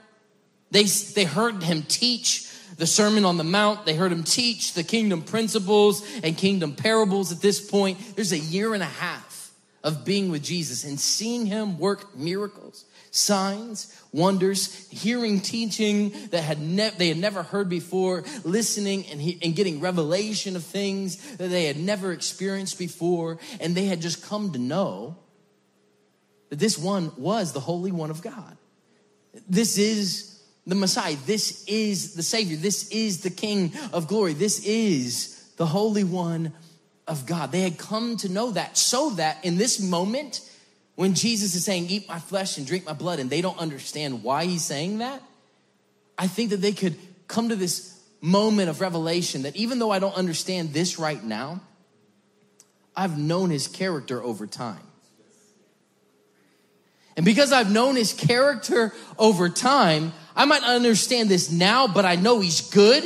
They, 0.71 0.83
they 0.83 1.25
heard 1.25 1.63
him 1.63 1.83
teach 1.83 2.47
the 2.77 2.87
Sermon 2.87 3.25
on 3.25 3.37
the 3.37 3.43
Mount. 3.43 3.85
They 3.85 3.95
heard 3.95 4.11
him 4.11 4.23
teach 4.23 4.73
the 4.73 4.83
kingdom 4.83 5.21
principles 5.21 6.03
and 6.23 6.37
kingdom 6.37 6.73
parables 6.75 7.31
at 7.31 7.41
this 7.41 7.59
point. 7.69 8.15
There's 8.15 8.31
a 8.31 8.39
year 8.39 8.73
and 8.73 8.81
a 8.81 8.87
half 8.87 9.51
of 9.83 10.05
being 10.05 10.31
with 10.31 10.43
Jesus 10.43 10.83
and 10.83 10.99
seeing 10.99 11.45
him 11.45 11.77
work 11.77 12.15
miracles, 12.15 12.85
signs, 13.09 13.99
wonders, 14.13 14.87
hearing 14.89 15.41
teaching 15.41 16.13
that 16.29 16.43
had 16.43 16.61
ne- 16.61 16.91
they 16.97 17.09
had 17.09 17.17
never 17.17 17.43
heard 17.43 17.67
before, 17.67 18.23
listening 18.43 19.05
and, 19.07 19.19
he- 19.19 19.39
and 19.43 19.55
getting 19.55 19.79
revelation 19.79 20.55
of 20.55 20.63
things 20.63 21.35
that 21.37 21.49
they 21.49 21.65
had 21.65 21.77
never 21.77 22.11
experienced 22.13 22.79
before. 22.79 23.39
And 23.59 23.75
they 23.75 23.85
had 23.85 24.01
just 24.01 24.23
come 24.23 24.53
to 24.53 24.59
know 24.59 25.17
that 26.51 26.59
this 26.59 26.77
one 26.77 27.13
was 27.17 27.53
the 27.53 27.61
Holy 27.61 27.93
One 27.93 28.11
of 28.11 28.21
God. 28.21 28.57
This 29.49 29.77
is 29.77 30.43
the 30.67 30.75
Messiah. 30.75 31.15
This 31.25 31.63
is 31.65 32.13
the 32.13 32.21
Savior. 32.21 32.57
This 32.57 32.89
is 32.91 33.21
the 33.21 33.29
King 33.29 33.71
of 33.93 34.07
glory. 34.07 34.33
This 34.33 34.63
is 34.65 35.49
the 35.55 35.65
Holy 35.65 36.03
One 36.03 36.51
of 37.07 37.25
God. 37.25 37.53
They 37.53 37.61
had 37.61 37.77
come 37.77 38.17
to 38.17 38.29
know 38.29 38.51
that 38.51 38.77
so 38.77 39.11
that 39.11 39.43
in 39.45 39.55
this 39.55 39.79
moment, 39.79 40.41
when 40.95 41.13
Jesus 41.13 41.55
is 41.55 41.63
saying, 41.63 41.85
Eat 41.87 42.09
my 42.09 42.19
flesh 42.19 42.57
and 42.57 42.67
drink 42.67 42.85
my 42.85 42.93
blood, 42.93 43.19
and 43.19 43.29
they 43.29 43.39
don't 43.39 43.57
understand 43.57 44.21
why 44.21 44.43
he's 44.43 44.65
saying 44.65 44.97
that, 44.97 45.23
I 46.17 46.27
think 46.27 46.49
that 46.49 46.57
they 46.57 46.73
could 46.73 46.97
come 47.29 47.47
to 47.47 47.55
this 47.55 47.97
moment 48.19 48.69
of 48.69 48.81
revelation 48.81 49.43
that 49.43 49.55
even 49.55 49.79
though 49.79 49.89
I 49.89 49.99
don't 49.99 50.15
understand 50.15 50.73
this 50.73 50.99
right 50.99 51.23
now, 51.23 51.61
I've 52.93 53.17
known 53.17 53.51
his 53.51 53.69
character 53.69 54.21
over 54.21 54.45
time. 54.45 54.83
And 57.21 57.25
because 57.27 57.51
I've 57.51 57.71
known 57.71 57.97
his 57.97 58.13
character 58.13 58.95
over 59.15 59.47
time, 59.47 60.11
I 60.35 60.45
might 60.45 60.63
understand 60.63 61.29
this 61.29 61.51
now, 61.51 61.85
but 61.85 62.03
I 62.03 62.15
know 62.15 62.39
he's 62.39 62.67
good. 62.71 63.03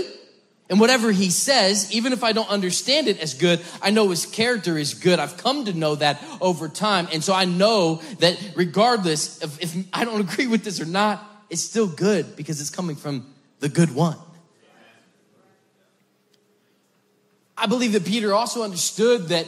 And 0.69 0.79
whatever 0.79 1.11
he 1.11 1.29
says, 1.29 1.93
even 1.93 2.13
if 2.13 2.23
I 2.23 2.31
don't 2.31 2.49
understand 2.49 3.09
it 3.09 3.19
as 3.19 3.33
good, 3.33 3.59
I 3.81 3.89
know 3.89 4.09
his 4.11 4.25
character 4.25 4.77
is 4.77 4.93
good. 4.93 5.19
I've 5.19 5.35
come 5.35 5.65
to 5.65 5.73
know 5.73 5.95
that 5.95 6.23
over 6.39 6.69
time. 6.69 7.09
And 7.11 7.21
so 7.25 7.33
I 7.33 7.43
know 7.43 7.95
that 8.19 8.41
regardless 8.55 9.43
of 9.43 9.61
if 9.61 9.75
I 9.91 10.05
don't 10.05 10.21
agree 10.31 10.47
with 10.47 10.63
this 10.63 10.79
or 10.79 10.85
not, 10.85 11.21
it's 11.49 11.63
still 11.63 11.85
good 11.85 12.37
because 12.37 12.61
it's 12.61 12.69
coming 12.69 12.95
from 12.95 13.25
the 13.59 13.67
good 13.67 13.93
one. 13.93 14.15
I 17.57 17.65
believe 17.65 17.91
that 17.91 18.05
Peter 18.05 18.33
also 18.33 18.63
understood 18.63 19.23
that 19.27 19.45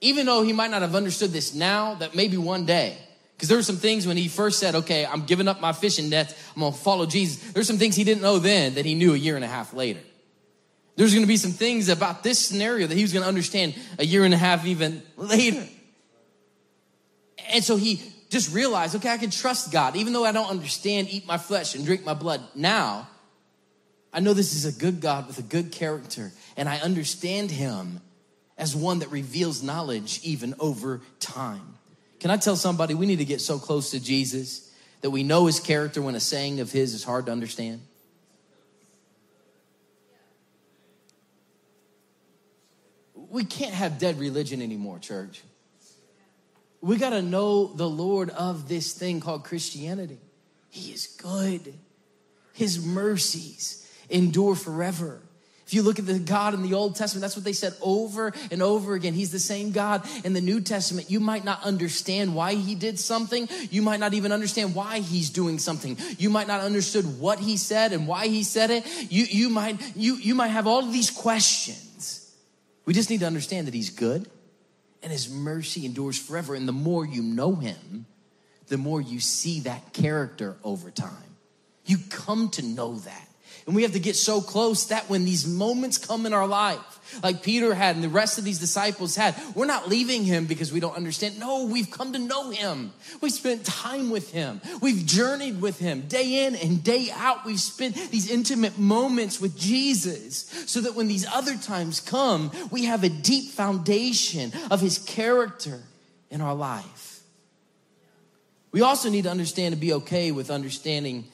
even 0.00 0.24
though 0.24 0.44
he 0.44 0.52
might 0.52 0.70
not 0.70 0.82
have 0.82 0.94
understood 0.94 1.32
this 1.32 1.52
now, 1.52 1.94
that 1.94 2.14
maybe 2.14 2.36
one 2.36 2.64
day, 2.64 2.96
because 3.36 3.48
there 3.48 3.58
were 3.58 3.62
some 3.62 3.76
things 3.76 4.06
when 4.06 4.16
he 4.16 4.28
first 4.28 4.58
said, 4.58 4.74
okay, 4.74 5.04
I'm 5.04 5.24
giving 5.24 5.48
up 5.48 5.60
my 5.60 5.72
fishing 5.72 6.08
nets, 6.08 6.34
I'm 6.54 6.60
gonna 6.60 6.74
follow 6.74 7.06
Jesus. 7.06 7.52
There's 7.52 7.66
some 7.66 7.78
things 7.78 7.96
he 7.96 8.04
didn't 8.04 8.22
know 8.22 8.38
then 8.38 8.74
that 8.74 8.84
he 8.84 8.94
knew 8.94 9.14
a 9.14 9.16
year 9.16 9.36
and 9.36 9.44
a 9.44 9.48
half 9.48 9.74
later. 9.74 10.00
There's 10.96 11.12
gonna 11.14 11.26
be 11.26 11.36
some 11.36 11.50
things 11.50 11.88
about 11.88 12.22
this 12.22 12.38
scenario 12.38 12.86
that 12.86 12.94
he 12.94 13.02
was 13.02 13.12
gonna 13.12 13.26
understand 13.26 13.74
a 13.98 14.04
year 14.04 14.24
and 14.24 14.32
a 14.32 14.36
half 14.36 14.64
even 14.66 15.02
later. 15.16 15.66
And 17.50 17.64
so 17.64 17.76
he 17.76 18.00
just 18.30 18.54
realized, 18.54 18.96
okay, 18.96 19.10
I 19.10 19.18
can 19.18 19.30
trust 19.30 19.72
God. 19.72 19.96
Even 19.96 20.12
though 20.12 20.24
I 20.24 20.32
don't 20.32 20.50
understand, 20.50 21.08
eat 21.10 21.26
my 21.26 21.38
flesh 21.38 21.74
and 21.74 21.84
drink 21.84 22.04
my 22.04 22.14
blood 22.14 22.40
now, 22.54 23.08
I 24.12 24.20
know 24.20 24.32
this 24.32 24.54
is 24.54 24.64
a 24.64 24.78
good 24.78 25.00
God 25.00 25.26
with 25.26 25.38
a 25.38 25.42
good 25.42 25.72
character, 25.72 26.32
and 26.56 26.68
I 26.68 26.78
understand 26.78 27.50
him 27.50 28.00
as 28.56 28.76
one 28.76 29.00
that 29.00 29.10
reveals 29.10 29.62
knowledge 29.62 30.20
even 30.22 30.54
over 30.60 31.00
time. 31.18 31.73
Can 32.24 32.30
I 32.30 32.38
tell 32.38 32.56
somebody 32.56 32.94
we 32.94 33.04
need 33.04 33.18
to 33.18 33.26
get 33.26 33.42
so 33.42 33.58
close 33.58 33.90
to 33.90 34.00
Jesus 34.00 34.72
that 35.02 35.10
we 35.10 35.22
know 35.22 35.44
his 35.44 35.60
character 35.60 36.00
when 36.00 36.14
a 36.14 36.20
saying 36.20 36.60
of 36.60 36.72
his 36.72 36.94
is 36.94 37.04
hard 37.04 37.26
to 37.26 37.32
understand? 37.32 37.82
We 43.14 43.44
can't 43.44 43.74
have 43.74 43.98
dead 43.98 44.18
religion 44.18 44.62
anymore, 44.62 45.00
church. 45.00 45.42
We 46.80 46.96
got 46.96 47.10
to 47.10 47.20
know 47.20 47.66
the 47.66 47.90
Lord 47.90 48.30
of 48.30 48.70
this 48.70 48.94
thing 48.94 49.20
called 49.20 49.44
Christianity. 49.44 50.16
He 50.70 50.94
is 50.94 51.06
good. 51.06 51.74
His 52.54 52.82
mercies 52.82 53.86
endure 54.08 54.54
forever. 54.54 55.20
If 55.66 55.72
you 55.72 55.82
look 55.82 55.98
at 55.98 56.06
the 56.06 56.18
God 56.18 56.52
in 56.52 56.62
the 56.62 56.74
Old 56.74 56.94
Testament, 56.94 57.22
that's 57.22 57.36
what 57.36 57.44
they 57.44 57.54
said 57.54 57.74
over 57.80 58.34
and 58.50 58.62
over 58.62 58.94
again. 58.94 59.14
He's 59.14 59.32
the 59.32 59.38
same 59.38 59.70
God 59.70 60.06
in 60.22 60.34
the 60.34 60.40
New 60.42 60.60
Testament. 60.60 61.10
You 61.10 61.20
might 61.20 61.44
not 61.44 61.62
understand 61.64 62.34
why 62.34 62.54
he 62.54 62.74
did 62.74 62.98
something. 62.98 63.48
You 63.70 63.80
might 63.80 63.98
not 63.98 64.12
even 64.12 64.30
understand 64.30 64.74
why 64.74 64.98
he's 64.98 65.30
doing 65.30 65.58
something. 65.58 65.96
You 66.18 66.28
might 66.28 66.48
not 66.48 66.60
understood 66.60 67.18
what 67.18 67.38
he 67.38 67.56
said 67.56 67.92
and 67.92 68.06
why 68.06 68.26
he 68.26 68.42
said 68.42 68.70
it. 68.70 68.84
You, 69.10 69.24
you 69.24 69.48
might, 69.48 69.80
you, 69.96 70.16
you 70.16 70.34
might 70.34 70.48
have 70.48 70.66
all 70.66 70.80
of 70.80 70.92
these 70.92 71.10
questions. 71.10 72.30
We 72.84 72.92
just 72.92 73.08
need 73.08 73.20
to 73.20 73.26
understand 73.26 73.66
that 73.66 73.74
he's 73.74 73.90
good 73.90 74.28
and 75.02 75.10
his 75.10 75.30
mercy 75.30 75.86
endures 75.86 76.18
forever. 76.18 76.54
And 76.54 76.68
the 76.68 76.72
more 76.72 77.06
you 77.06 77.22
know 77.22 77.54
him, 77.54 78.04
the 78.68 78.76
more 78.76 79.00
you 79.00 79.20
see 79.20 79.60
that 79.60 79.94
character 79.94 80.56
over 80.62 80.90
time. 80.90 81.10
You 81.86 81.98
come 82.10 82.50
to 82.50 82.62
know 82.62 82.96
that. 82.96 83.28
And 83.66 83.74
we 83.74 83.82
have 83.82 83.92
to 83.92 84.00
get 84.00 84.14
so 84.14 84.42
close 84.42 84.86
that 84.86 85.08
when 85.08 85.24
these 85.24 85.46
moments 85.46 85.96
come 85.96 86.26
in 86.26 86.34
our 86.34 86.46
life, 86.46 86.80
like 87.22 87.42
Peter 87.42 87.74
had 87.74 87.94
and 87.94 88.04
the 88.04 88.10
rest 88.10 88.36
of 88.36 88.44
these 88.44 88.58
disciples 88.58 89.16
had, 89.16 89.34
we're 89.54 89.64
not 89.64 89.88
leaving 89.88 90.24
him 90.24 90.44
because 90.44 90.70
we 90.70 90.80
don't 90.80 90.96
understand. 90.96 91.38
No, 91.38 91.64
we've 91.64 91.90
come 91.90 92.12
to 92.12 92.18
know 92.18 92.50
him. 92.50 92.92
We've 93.22 93.32
spent 93.32 93.64
time 93.64 94.10
with 94.10 94.32
him. 94.32 94.60
We've 94.82 95.06
journeyed 95.06 95.62
with 95.62 95.78
him 95.78 96.02
day 96.02 96.46
in 96.46 96.56
and 96.56 96.84
day 96.84 97.08
out. 97.14 97.46
We've 97.46 97.60
spent 97.60 97.94
these 98.10 98.30
intimate 98.30 98.78
moments 98.78 99.40
with 99.40 99.58
Jesus 99.58 100.44
so 100.66 100.82
that 100.82 100.94
when 100.94 101.08
these 101.08 101.26
other 101.26 101.56
times 101.56 102.00
come, 102.00 102.50
we 102.70 102.84
have 102.84 103.02
a 103.02 103.08
deep 103.08 103.50
foundation 103.50 104.52
of 104.70 104.82
his 104.82 104.98
character 104.98 105.80
in 106.30 106.42
our 106.42 106.54
life. 106.54 107.22
We 108.72 108.82
also 108.82 109.08
need 109.08 109.22
to 109.22 109.30
understand 109.30 109.74
to 109.74 109.80
be 109.80 109.92
okay 109.94 110.32
with 110.32 110.50
understanding 110.50 111.26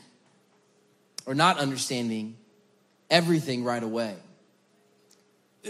or 1.31 1.35
not 1.37 1.59
understanding 1.59 2.37
everything 3.09 3.63
right 3.63 3.85
away. 3.85 4.17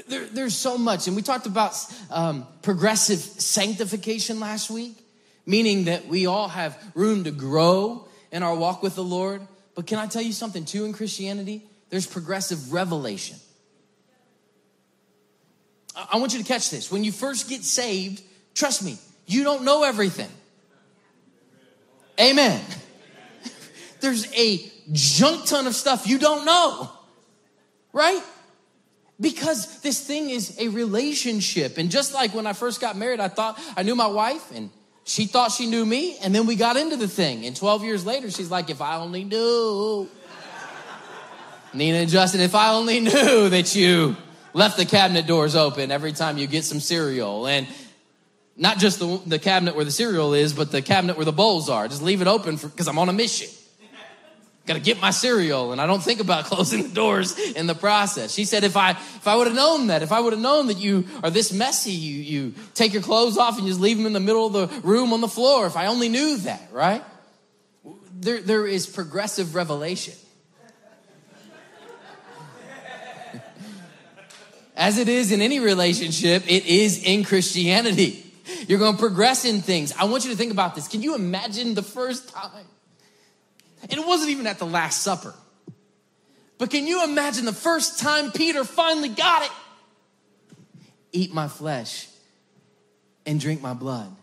There, 0.09 0.25
there's 0.25 0.57
so 0.57 0.79
much, 0.79 1.07
and 1.07 1.14
we 1.14 1.20
talked 1.20 1.44
about 1.44 1.75
um, 2.11 2.46
progressive 2.62 3.18
sanctification 3.18 4.40
last 4.40 4.70
week, 4.70 4.96
meaning 5.44 5.85
that 5.85 6.07
we 6.07 6.25
all 6.25 6.49
have 6.49 6.83
room 6.94 7.25
to 7.25 7.31
grow 7.31 8.09
in 8.33 8.42
our 8.42 8.55
walk 8.55 8.83
with 8.83 8.94
the 8.94 9.05
Lord. 9.05 9.42
But 9.75 9.87
can 9.87 9.99
I 9.99 10.07
tell 10.07 10.23
you 10.23 10.33
something 10.33 10.64
too 10.64 10.87
in 10.87 10.94
Christianity? 10.94 11.62
There's 11.90 12.07
progressive 12.07 12.73
revelation. 12.73 13.37
I 15.94 16.16
want 16.16 16.33
you 16.33 16.38
to 16.38 16.46
catch 16.46 16.70
this. 16.70 16.90
When 16.90 17.05
you 17.05 17.12
first 17.12 17.51
get 17.51 17.64
saved, 17.64 18.23
trust 18.55 18.83
me, 18.83 18.96
you 19.27 19.44
don't 19.44 19.64
know 19.64 19.83
everything. 19.83 20.31
Amen. 22.18 22.64
There's 24.01 24.33
a 24.33 24.70
junk 24.92 25.46
ton 25.46 25.66
of 25.66 25.74
stuff 25.74 26.07
you 26.07 26.18
don't 26.18 26.44
know, 26.44 26.90
right? 27.92 28.22
Because 29.20 29.81
this 29.81 30.05
thing 30.05 30.31
is 30.31 30.59
a 30.59 30.68
relationship. 30.68 31.79
And 31.79 31.90
just 31.90 32.14
like 32.14 32.35
when 32.35 32.46
I 32.46 32.53
first 32.53 32.81
got 32.81 32.96
married, 32.96 33.20
I 33.20 33.29
thought 33.29 33.61
I 33.76 33.83
knew 33.83 33.94
my 33.94 34.07
wife 34.07 34.50
and 34.55 34.70
she 35.05 35.26
thought 35.26 35.53
she 35.53 35.66
knew 35.66 35.85
me. 35.85 36.16
And 36.18 36.35
then 36.35 36.46
we 36.46 36.57
got 36.57 36.76
into 36.76 36.96
the 36.96 37.09
thing. 37.09 37.44
And 37.44 37.55
12 37.55 37.85
years 37.85 38.07
later, 38.07 38.31
she's 38.31 38.50
like, 38.50 38.70
if 38.70 38.81
I 38.81 38.96
only 38.96 39.24
knew. 39.24 40.09
Nina 41.72 41.98
and 41.98 42.11
Justin, 42.11 42.40
if 42.40 42.55
I 42.55 42.72
only 42.72 43.00
knew 43.00 43.48
that 43.48 43.74
you 43.76 44.16
left 44.55 44.76
the 44.76 44.87
cabinet 44.87 45.26
doors 45.26 45.55
open 45.55 45.90
every 45.90 46.12
time 46.12 46.38
you 46.38 46.46
get 46.46 46.64
some 46.64 46.81
cereal. 46.81 47.46
And 47.46 47.68
not 48.57 48.79
just 48.79 48.98
the, 48.98 49.20
the 49.26 49.38
cabinet 49.38 49.76
where 49.76 49.85
the 49.85 49.90
cereal 49.90 50.35
is, 50.35 50.53
but 50.53 50.72
the 50.72 50.83
cabinet 50.83 51.16
where 51.16 51.24
the 51.24 51.33
bowls 51.33 51.68
are. 51.68 51.88
Just 51.88 52.03
leave 52.03 52.20
it 52.20 52.26
open 52.26 52.57
because 52.57 52.88
I'm 52.88 52.98
on 52.98 53.09
a 53.09 53.12
mission. 53.12 53.48
Got 54.70 54.74
to 54.74 54.80
get 54.80 55.00
my 55.00 55.11
cereal, 55.11 55.72
and 55.72 55.80
I 55.80 55.87
don't 55.88 56.00
think 56.00 56.20
about 56.20 56.44
closing 56.50 56.85
the 56.85 56.90
doors 56.90 57.37
in 57.37 57.66
the 57.66 57.74
process. 57.74 58.33
She 58.33 58.44
said, 58.44 58.62
if 58.62 58.76
I 58.76 58.90
if 58.92 59.26
I 59.26 59.35
would 59.35 59.48
have 59.48 59.56
known 59.56 59.88
that, 59.88 60.04
if 60.04 60.12
I 60.12 60.20
would 60.20 60.33
have 60.33 60.40
known 60.40 60.68
that 60.68 60.76
you 60.76 61.09
are 61.24 61.30
this 61.30 61.52
messy, 61.52 61.90
you 61.90 62.18
you 62.22 62.54
take 62.74 62.92
your 62.92 63.02
clothes 63.02 63.37
off 63.37 63.59
and 63.59 63.66
just 63.66 63.80
leave 63.80 63.96
them 63.96 64.06
in 64.06 64.12
the 64.12 64.20
middle 64.20 64.46
of 64.46 64.52
the 64.52 64.68
room 64.87 65.12
on 65.12 65.20
the 65.20 65.26
floor. 65.26 65.66
If 65.66 65.76
I 65.76 65.87
only 65.87 66.09
knew 66.09 66.37
that, 66.37 66.68
right? 66.70 67.02
There 68.14 68.40
there 68.40 68.64
is 68.64 68.87
progressive 68.87 69.56
revelation. 69.56 70.14
As 74.76 74.98
it 74.98 75.09
is 75.09 75.33
in 75.33 75.42
any 75.42 75.59
relationship, 75.59 76.44
it 76.46 76.64
is 76.66 77.02
in 77.02 77.24
Christianity. 77.24 78.24
You're 78.68 78.78
going 78.78 78.94
to 78.94 79.00
progress 79.00 79.44
in 79.44 79.62
things. 79.62 79.92
I 79.98 80.04
want 80.04 80.24
you 80.24 80.30
to 80.30 80.37
think 80.37 80.52
about 80.52 80.76
this. 80.76 80.87
Can 80.87 81.02
you 81.02 81.16
imagine 81.16 81.74
the 81.74 81.83
first 81.83 82.28
time 82.28 82.66
and 83.83 83.93
it 83.93 84.07
wasn't 84.07 84.31
even 84.31 84.47
at 84.47 84.59
the 84.59 84.66
Last 84.66 85.03
Supper. 85.03 85.35
But 86.59 86.71
can 86.71 86.87
you 86.87 87.05
imagine 87.05 87.45
the 87.47 87.53
first 87.53 88.01
time 88.01 88.33
Peter 88.33 88.64
finally 88.64 89.09
got 89.09 89.43
it? 89.43 89.51
Eat 91.12 91.33
my 91.33 91.49
flesh 91.49 92.07
and 93.25 93.40
drink 93.40 93.62
my 93.62 93.73
blood. 93.73 94.14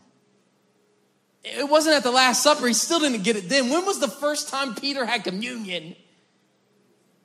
It 1.43 1.67
wasn't 1.67 1.96
at 1.96 2.04
the 2.04 2.12
Last 2.12 2.43
Supper. 2.43 2.67
He 2.67 2.74
still 2.74 3.00
didn't 3.00 3.24
get 3.24 3.38
it 3.38 3.50
then. 3.50 3.70
When 3.70 3.86
was 3.86 4.00
the 4.00 4.08
first 4.08 4.50
time 4.50 4.76
Peter 4.76 5.06
had 5.06 5.24
communion? 5.24 5.96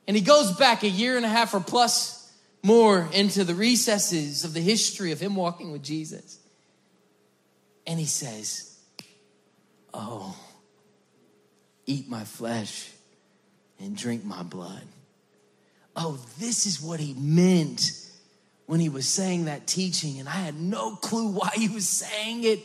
And 0.07 0.17
he 0.17 0.23
goes 0.23 0.51
back 0.53 0.83
a 0.83 0.89
year 0.89 1.17
and 1.17 1.25
a 1.25 1.29
half 1.29 1.53
or 1.53 1.59
plus 1.59 2.31
more 2.63 3.09
into 3.13 3.43
the 3.43 3.53
recesses 3.53 4.43
of 4.43 4.53
the 4.53 4.61
history 4.61 5.11
of 5.11 5.19
him 5.19 5.35
walking 5.35 5.71
with 5.71 5.83
Jesus. 5.83 6.39
And 7.85 7.99
he 7.99 8.05
says, 8.05 8.79
Oh, 9.93 10.35
eat 11.85 12.09
my 12.09 12.23
flesh 12.23 12.91
and 13.79 13.95
drink 13.95 14.23
my 14.23 14.43
blood. 14.43 14.83
Oh, 15.95 16.19
this 16.39 16.65
is 16.65 16.81
what 16.81 16.99
he 16.99 17.13
meant 17.13 17.91
when 18.65 18.79
he 18.79 18.89
was 18.89 19.07
saying 19.07 19.45
that 19.45 19.67
teaching, 19.67 20.19
and 20.19 20.27
I 20.27 20.33
had 20.33 20.59
no 20.59 20.95
clue 20.95 21.27
why 21.27 21.49
he 21.55 21.67
was 21.67 21.87
saying 21.87 22.43
it. 22.43 22.59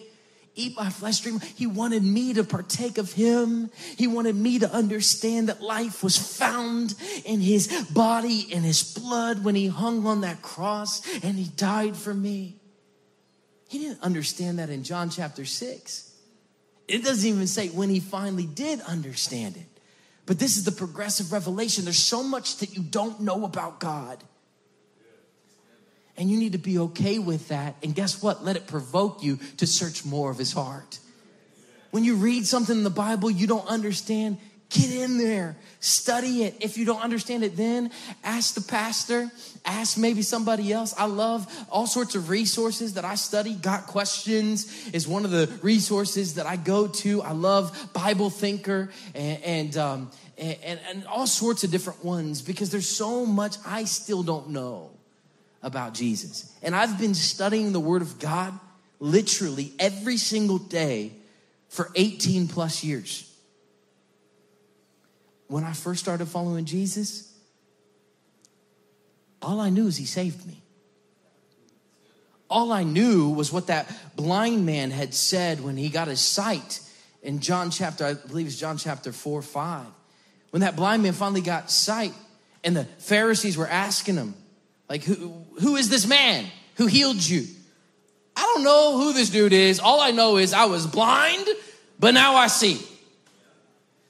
Eat 0.54 0.76
my 0.76 0.90
flesh, 0.90 1.20
drink. 1.20 1.44
He 1.44 1.68
wanted 1.68 2.02
me 2.02 2.34
to 2.34 2.42
partake 2.42 2.98
of 2.98 3.12
him. 3.12 3.70
He 3.96 4.08
wanted 4.08 4.34
me 4.34 4.58
to 4.58 4.72
understand 4.72 5.48
that 5.48 5.62
life 5.62 6.02
was 6.02 6.16
found 6.16 6.94
in 7.24 7.40
his 7.40 7.68
body 7.92 8.48
and 8.52 8.64
his 8.64 8.82
blood 8.82 9.44
when 9.44 9.54
he 9.54 9.68
hung 9.68 10.04
on 10.04 10.22
that 10.22 10.42
cross 10.42 11.00
and 11.22 11.36
he 11.36 11.44
died 11.44 11.96
for 11.96 12.12
me. 12.12 12.56
He 13.68 13.78
didn't 13.78 14.02
understand 14.02 14.58
that 14.58 14.68
in 14.68 14.82
John 14.82 15.10
chapter 15.10 15.44
6. 15.44 16.07
It 16.88 17.04
doesn't 17.04 17.28
even 17.28 17.46
say 17.46 17.68
when 17.68 17.90
he 17.90 18.00
finally 18.00 18.46
did 18.46 18.80
understand 18.80 19.56
it. 19.56 19.66
But 20.24 20.38
this 20.38 20.56
is 20.56 20.64
the 20.64 20.72
progressive 20.72 21.32
revelation. 21.32 21.84
There's 21.84 21.98
so 21.98 22.22
much 22.22 22.56
that 22.58 22.74
you 22.74 22.82
don't 22.82 23.20
know 23.20 23.44
about 23.44 23.78
God. 23.78 24.22
And 26.16 26.30
you 26.30 26.38
need 26.38 26.52
to 26.52 26.58
be 26.58 26.78
okay 26.78 27.18
with 27.18 27.48
that. 27.48 27.76
And 27.82 27.94
guess 27.94 28.22
what? 28.22 28.44
Let 28.44 28.56
it 28.56 28.66
provoke 28.66 29.22
you 29.22 29.38
to 29.58 29.66
search 29.66 30.04
more 30.04 30.30
of 30.30 30.38
his 30.38 30.52
heart. 30.52 30.98
When 31.90 32.04
you 32.04 32.16
read 32.16 32.46
something 32.46 32.76
in 32.76 32.84
the 32.84 32.90
Bible 32.90 33.30
you 33.30 33.46
don't 33.46 33.66
understand, 33.66 34.38
Get 34.70 34.90
in 34.90 35.16
there, 35.16 35.56
study 35.80 36.44
it. 36.44 36.56
If 36.60 36.76
you 36.76 36.84
don't 36.84 37.00
understand 37.00 37.42
it, 37.42 37.56
then 37.56 37.90
ask 38.22 38.54
the 38.54 38.60
pastor, 38.60 39.30
ask 39.64 39.96
maybe 39.96 40.20
somebody 40.20 40.72
else. 40.74 40.94
I 40.98 41.06
love 41.06 41.50
all 41.70 41.86
sorts 41.86 42.14
of 42.14 42.28
resources 42.28 42.94
that 42.94 43.04
I 43.04 43.14
study. 43.14 43.54
Got 43.54 43.86
Questions 43.86 44.90
is 44.92 45.08
one 45.08 45.24
of 45.24 45.30
the 45.30 45.50
resources 45.62 46.34
that 46.34 46.44
I 46.44 46.56
go 46.56 46.86
to. 46.86 47.22
I 47.22 47.32
love 47.32 47.92
Bible 47.94 48.28
Thinker 48.28 48.90
and, 49.14 49.42
and 49.42 49.76
um, 49.78 50.10
and, 50.36 50.80
and, 50.88 51.06
all 51.06 51.26
sorts 51.26 51.64
of 51.64 51.70
different 51.70 52.04
ones 52.04 52.42
because 52.42 52.70
there's 52.70 52.88
so 52.88 53.26
much 53.26 53.56
I 53.66 53.84
still 53.84 54.22
don't 54.22 54.50
know 54.50 54.90
about 55.62 55.94
Jesus. 55.94 56.52
And 56.62 56.76
I've 56.76 56.98
been 56.98 57.14
studying 57.14 57.72
the 57.72 57.80
Word 57.80 58.02
of 58.02 58.18
God 58.18 58.58
literally 59.00 59.72
every 59.78 60.16
single 60.16 60.58
day 60.58 61.12
for 61.68 61.90
18 61.94 62.48
plus 62.48 62.84
years. 62.84 63.27
When 65.48 65.64
I 65.64 65.72
first 65.72 66.00
started 66.00 66.26
following 66.26 66.64
Jesus, 66.64 67.34
all 69.42 69.60
I 69.60 69.70
knew 69.70 69.86
is 69.86 69.96
He 69.96 70.04
saved 70.04 70.46
me. 70.46 70.62
All 72.50 72.72
I 72.72 72.82
knew 72.82 73.28
was 73.28 73.52
what 73.52 73.66
that 73.66 73.90
blind 74.16 74.64
man 74.64 74.90
had 74.90 75.12
said 75.12 75.62
when 75.62 75.76
he 75.76 75.90
got 75.90 76.08
his 76.08 76.20
sight 76.20 76.80
in 77.22 77.40
John 77.40 77.70
chapter, 77.70 78.06
I 78.06 78.14
believe 78.14 78.46
it's 78.46 78.56
John 78.56 78.78
chapter 78.78 79.12
4 79.12 79.42
5. 79.42 79.86
When 80.50 80.60
that 80.60 80.76
blind 80.76 81.02
man 81.02 81.12
finally 81.12 81.42
got 81.42 81.70
sight, 81.70 82.14
and 82.64 82.74
the 82.74 82.84
Pharisees 82.84 83.56
were 83.56 83.68
asking 83.68 84.16
him, 84.16 84.34
like, 84.88 85.04
who, 85.04 85.44
who 85.60 85.76
is 85.76 85.90
this 85.90 86.06
man 86.06 86.46
who 86.76 86.86
healed 86.86 87.22
you? 87.22 87.46
I 88.34 88.42
don't 88.54 88.64
know 88.64 88.96
who 88.98 89.12
this 89.12 89.30
dude 89.30 89.52
is. 89.52 89.80
All 89.80 90.00
I 90.00 90.10
know 90.12 90.38
is 90.38 90.52
I 90.52 90.66
was 90.66 90.86
blind, 90.86 91.46
but 91.98 92.14
now 92.14 92.36
I 92.36 92.46
see. 92.46 92.80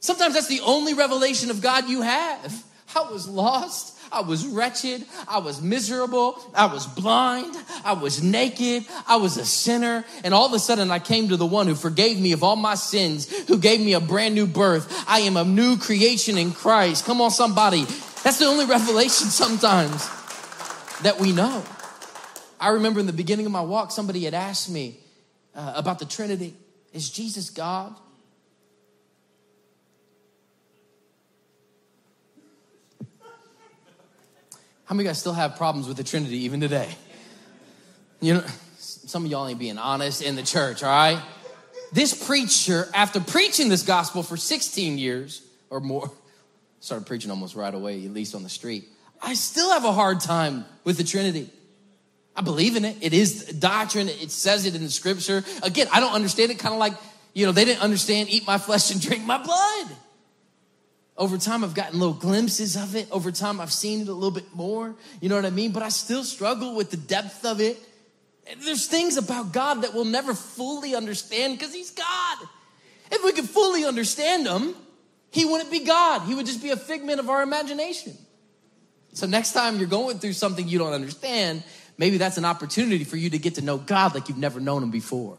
Sometimes 0.00 0.34
that's 0.34 0.48
the 0.48 0.60
only 0.60 0.94
revelation 0.94 1.50
of 1.50 1.60
God 1.60 1.88
you 1.88 2.02
have. 2.02 2.64
I 2.94 3.10
was 3.10 3.28
lost. 3.28 3.96
I 4.10 4.22
was 4.22 4.46
wretched. 4.46 5.04
I 5.26 5.38
was 5.38 5.60
miserable. 5.60 6.40
I 6.54 6.66
was 6.66 6.86
blind. 6.86 7.54
I 7.84 7.92
was 7.92 8.22
naked. 8.22 8.86
I 9.06 9.16
was 9.16 9.36
a 9.36 9.44
sinner. 9.44 10.04
And 10.24 10.32
all 10.32 10.46
of 10.46 10.52
a 10.52 10.58
sudden 10.58 10.90
I 10.90 10.98
came 10.98 11.28
to 11.28 11.36
the 11.36 11.46
one 11.46 11.66
who 11.66 11.74
forgave 11.74 12.18
me 12.18 12.32
of 12.32 12.42
all 12.42 12.56
my 12.56 12.74
sins, 12.74 13.30
who 13.48 13.58
gave 13.58 13.80
me 13.80 13.92
a 13.92 14.00
brand 14.00 14.34
new 14.34 14.46
birth. 14.46 15.04
I 15.06 15.20
am 15.20 15.36
a 15.36 15.44
new 15.44 15.76
creation 15.76 16.38
in 16.38 16.52
Christ. 16.52 17.04
Come 17.04 17.20
on, 17.20 17.30
somebody. 17.30 17.84
That's 18.22 18.38
the 18.38 18.46
only 18.46 18.64
revelation 18.64 19.26
sometimes 19.26 20.08
that 21.02 21.18
we 21.20 21.32
know. 21.32 21.62
I 22.60 22.70
remember 22.70 23.00
in 23.00 23.06
the 23.06 23.12
beginning 23.12 23.46
of 23.46 23.52
my 23.52 23.60
walk, 23.60 23.92
somebody 23.92 24.24
had 24.24 24.34
asked 24.34 24.70
me 24.70 24.98
uh, 25.54 25.74
about 25.76 25.98
the 25.98 26.04
Trinity. 26.04 26.56
Is 26.92 27.10
Jesus 27.10 27.50
God? 27.50 27.94
How 34.88 34.94
many 34.94 35.06
guys 35.06 35.18
still 35.18 35.34
have 35.34 35.56
problems 35.56 35.86
with 35.86 35.98
the 35.98 36.04
Trinity 36.04 36.44
even 36.44 36.60
today? 36.60 36.88
You 38.22 38.34
know, 38.34 38.44
some 38.78 39.26
of 39.26 39.30
y'all 39.30 39.46
ain't 39.46 39.58
being 39.58 39.76
honest 39.76 40.22
in 40.22 40.34
the 40.34 40.42
church, 40.42 40.82
all 40.82 40.88
right? 40.88 41.22
This 41.92 42.26
preacher, 42.26 42.88
after 42.94 43.20
preaching 43.20 43.68
this 43.68 43.82
gospel 43.82 44.22
for 44.22 44.38
16 44.38 44.96
years 44.96 45.42
or 45.68 45.80
more, 45.80 46.10
started 46.80 47.06
preaching 47.06 47.30
almost 47.30 47.54
right 47.54 47.74
away, 47.74 48.02
at 48.02 48.14
least 48.14 48.34
on 48.34 48.42
the 48.42 48.48
street. 48.48 48.88
I 49.20 49.34
still 49.34 49.70
have 49.72 49.84
a 49.84 49.92
hard 49.92 50.20
time 50.20 50.64
with 50.84 50.96
the 50.96 51.04
Trinity. 51.04 51.50
I 52.34 52.40
believe 52.40 52.74
in 52.74 52.86
it. 52.86 52.96
It 53.02 53.12
is 53.12 53.44
doctrine. 53.44 54.08
It 54.08 54.30
says 54.30 54.64
it 54.64 54.74
in 54.74 54.82
the 54.82 54.90
scripture. 54.90 55.44
Again, 55.62 55.88
I 55.92 56.00
don't 56.00 56.14
understand 56.14 56.50
it. 56.50 56.58
Kind 56.58 56.72
of 56.72 56.80
like, 56.80 56.94
you 57.34 57.44
know, 57.44 57.52
they 57.52 57.66
didn't 57.66 57.82
understand 57.82 58.30
eat 58.30 58.46
my 58.46 58.56
flesh 58.56 58.90
and 58.90 59.02
drink 59.02 59.22
my 59.26 59.36
blood. 59.36 59.96
Over 61.18 61.36
time, 61.36 61.64
I've 61.64 61.74
gotten 61.74 61.98
little 61.98 62.14
glimpses 62.14 62.76
of 62.76 62.94
it. 62.94 63.08
Over 63.10 63.32
time, 63.32 63.60
I've 63.60 63.72
seen 63.72 64.02
it 64.02 64.08
a 64.08 64.12
little 64.12 64.30
bit 64.30 64.54
more. 64.54 64.94
You 65.20 65.28
know 65.28 65.34
what 65.34 65.44
I 65.44 65.50
mean? 65.50 65.72
But 65.72 65.82
I 65.82 65.88
still 65.88 66.22
struggle 66.22 66.76
with 66.76 66.92
the 66.92 66.96
depth 66.96 67.44
of 67.44 67.60
it. 67.60 67.76
There's 68.64 68.86
things 68.86 69.16
about 69.16 69.52
God 69.52 69.82
that 69.82 69.92
we'll 69.92 70.04
never 70.04 70.32
fully 70.32 70.94
understand 70.94 71.58
because 71.58 71.74
He's 71.74 71.90
God. 71.90 72.38
If 73.10 73.24
we 73.24 73.32
could 73.32 73.48
fully 73.48 73.84
understand 73.84 74.46
Him, 74.46 74.76
He 75.32 75.44
wouldn't 75.44 75.72
be 75.72 75.80
God. 75.80 76.22
He 76.22 76.36
would 76.36 76.46
just 76.46 76.62
be 76.62 76.70
a 76.70 76.76
figment 76.76 77.18
of 77.18 77.28
our 77.28 77.42
imagination. 77.42 78.16
So 79.12 79.26
next 79.26 79.54
time 79.54 79.78
you're 79.78 79.88
going 79.88 80.20
through 80.20 80.34
something 80.34 80.68
you 80.68 80.78
don't 80.78 80.92
understand, 80.92 81.64
maybe 81.98 82.18
that's 82.18 82.38
an 82.38 82.44
opportunity 82.44 83.02
for 83.02 83.16
you 83.16 83.30
to 83.30 83.38
get 83.38 83.56
to 83.56 83.62
know 83.62 83.76
God 83.76 84.14
like 84.14 84.28
you've 84.28 84.38
never 84.38 84.60
known 84.60 84.84
Him 84.84 84.92
before. 84.92 85.36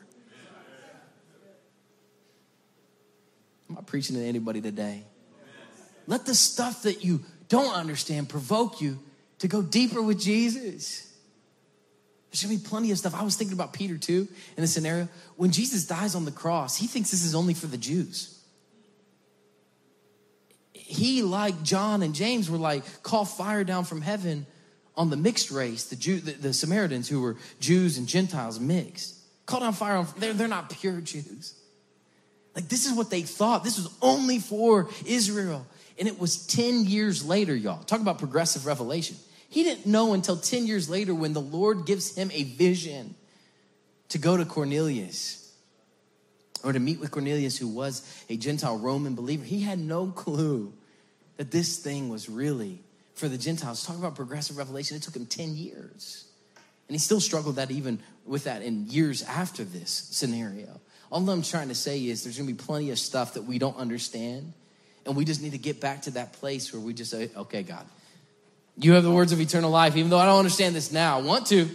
I'm 3.69 3.75
not 3.75 3.87
preaching 3.87 4.17
to 4.17 4.21
anybody 4.21 4.59
today. 4.59 5.05
Let 6.09 6.25
the 6.25 6.33
stuff 6.33 6.81
that 6.83 7.05
you 7.05 7.23
don't 7.49 7.75
understand 7.75 8.29
provoke 8.29 8.81
you 8.81 8.97
to 9.37 9.47
go 9.47 9.61
deeper 9.61 10.01
with 10.01 10.19
Jesus. 10.19 11.05
There's 12.31 12.41
gonna 12.41 12.57
be 12.57 12.63
plenty 12.63 12.89
of 12.89 12.97
stuff. 12.97 13.13
I 13.13 13.21
was 13.21 13.35
thinking 13.35 13.53
about 13.53 13.73
Peter 13.73 13.95
too 13.95 14.27
in 14.57 14.61
this 14.61 14.73
scenario. 14.73 15.07
When 15.35 15.51
Jesus 15.51 15.85
dies 15.85 16.15
on 16.15 16.25
the 16.25 16.31
cross, 16.31 16.75
he 16.75 16.87
thinks 16.87 17.11
this 17.11 17.23
is 17.23 17.35
only 17.35 17.53
for 17.53 17.67
the 17.67 17.77
Jews. 17.77 18.43
He, 20.73 21.21
like 21.21 21.61
John 21.61 22.01
and 22.01 22.15
James, 22.15 22.49
were 22.49 22.57
like, 22.57 23.03
call 23.03 23.23
fire 23.23 23.63
down 23.63 23.85
from 23.85 24.01
heaven 24.01 24.47
on 24.97 25.11
the 25.11 25.17
mixed 25.17 25.51
race, 25.51 25.83
the, 25.85 25.95
Jew, 25.95 26.19
the, 26.19 26.31
the 26.31 26.53
Samaritans 26.53 27.07
who 27.07 27.21
were 27.21 27.37
Jews 27.59 27.99
and 27.99 28.07
Gentiles 28.07 28.59
mixed. 28.59 29.15
Call 29.45 29.59
down 29.59 29.73
fire 29.73 29.97
on, 29.97 30.07
they're, 30.17 30.33
they're 30.33 30.47
not 30.47 30.71
pure 30.71 31.01
Jews. 31.01 31.53
Like, 32.55 32.67
this 32.67 32.87
is 32.87 32.93
what 32.93 33.11
they 33.11 33.21
thought. 33.21 33.63
This 33.63 33.77
was 33.77 33.95
only 34.01 34.39
for 34.39 34.89
Israel. 35.05 35.67
And 35.99 36.07
it 36.07 36.17
was 36.17 36.47
10 36.47 36.85
years 36.85 37.25
later, 37.25 37.53
y'all. 37.53 37.83
Talk 37.83 37.99
about 37.99 38.17
progressive 38.17 38.65
revelation. 38.65 39.17
He 39.49 39.63
didn't 39.63 39.85
know 39.85 40.13
until 40.13 40.37
10 40.37 40.65
years 40.65 40.89
later 40.89 41.13
when 41.13 41.33
the 41.33 41.41
Lord 41.41 41.85
gives 41.85 42.15
him 42.15 42.31
a 42.33 42.43
vision 42.43 43.15
to 44.09 44.17
go 44.17 44.37
to 44.37 44.45
Cornelius 44.45 45.53
or 46.63 46.71
to 46.71 46.79
meet 46.79 46.99
with 46.99 47.11
Cornelius, 47.11 47.57
who 47.57 47.67
was 47.67 48.23
a 48.29 48.37
Gentile 48.37 48.77
Roman 48.77 49.15
believer. 49.15 49.43
He 49.43 49.61
had 49.61 49.77
no 49.77 50.07
clue 50.07 50.73
that 51.37 51.51
this 51.51 51.77
thing 51.77 52.09
was 52.09 52.29
really 52.29 52.79
for 53.15 53.27
the 53.27 53.37
Gentiles. 53.37 53.85
Talk 53.85 53.97
about 53.97 54.15
progressive 54.15 54.57
revelation. 54.57 54.95
It 54.95 55.03
took 55.03 55.15
him 55.15 55.25
10 55.25 55.55
years. 55.55 56.25
And 56.87 56.95
he 56.95 56.99
still 56.99 57.19
struggled 57.19 57.57
that 57.57 57.71
even 57.71 57.99
with 58.25 58.45
that 58.45 58.61
in 58.61 58.87
years 58.87 59.23
after 59.23 59.63
this 59.63 60.07
scenario. 60.11 60.79
All 61.11 61.27
I'm 61.29 61.41
trying 61.41 61.69
to 61.69 61.75
say 61.75 62.05
is 62.05 62.23
there's 62.23 62.37
gonna 62.37 62.47
be 62.47 62.53
plenty 62.53 62.91
of 62.91 62.99
stuff 62.99 63.33
that 63.33 63.43
we 63.43 63.59
don't 63.59 63.77
understand 63.77 64.53
and 65.05 65.15
we 65.15 65.25
just 65.25 65.41
need 65.41 65.51
to 65.51 65.57
get 65.57 65.79
back 65.79 66.03
to 66.03 66.11
that 66.11 66.33
place 66.33 66.73
where 66.73 66.81
we 66.81 66.93
just 66.93 67.11
say, 67.11 67.29
okay, 67.35 67.63
God, 67.63 67.85
you 68.77 68.93
have 68.93 69.03
the 69.03 69.11
words 69.11 69.31
of 69.31 69.41
eternal 69.41 69.71
life. 69.71 69.95
Even 69.95 70.09
though 70.09 70.19
I 70.19 70.25
don't 70.25 70.37
understand 70.37 70.75
this 70.75 70.91
now, 70.91 71.17
I 71.17 71.21
want 71.21 71.47
to, 71.47 71.69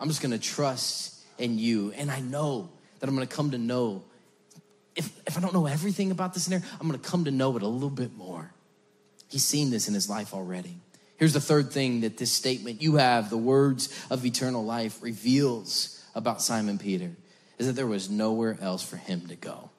I'm 0.00 0.08
just 0.08 0.22
going 0.22 0.32
to 0.32 0.38
trust 0.38 1.20
in 1.38 1.58
you. 1.58 1.92
And 1.92 2.10
I 2.10 2.20
know 2.20 2.70
that 2.98 3.08
I'm 3.08 3.14
going 3.14 3.26
to 3.26 3.34
come 3.34 3.52
to 3.52 3.58
know. 3.58 4.02
If, 4.94 5.10
if 5.26 5.38
I 5.38 5.40
don't 5.40 5.54
know 5.54 5.66
everything 5.66 6.10
about 6.10 6.34
this 6.34 6.44
scenario, 6.44 6.64
I'm 6.80 6.88
going 6.88 7.00
to 7.00 7.08
come 7.08 7.24
to 7.24 7.30
know 7.30 7.56
it 7.56 7.62
a 7.62 7.68
little 7.68 7.90
bit 7.90 8.14
more. 8.16 8.52
He's 9.28 9.44
seen 9.44 9.70
this 9.70 9.88
in 9.88 9.94
his 9.94 10.08
life 10.10 10.34
already. 10.34 10.76
Here's 11.16 11.32
the 11.32 11.40
third 11.40 11.72
thing 11.72 12.00
that 12.00 12.18
this 12.18 12.32
statement, 12.32 12.82
you 12.82 12.96
have 12.96 13.30
the 13.30 13.36
words 13.36 13.88
of 14.10 14.26
eternal 14.26 14.64
life, 14.64 15.02
reveals 15.02 16.04
about 16.14 16.42
Simon 16.42 16.78
Peter, 16.78 17.12
is 17.58 17.66
that 17.68 17.74
there 17.74 17.86
was 17.86 18.10
nowhere 18.10 18.58
else 18.60 18.82
for 18.82 18.96
him 18.96 19.26
to 19.28 19.36
go. 19.36 19.70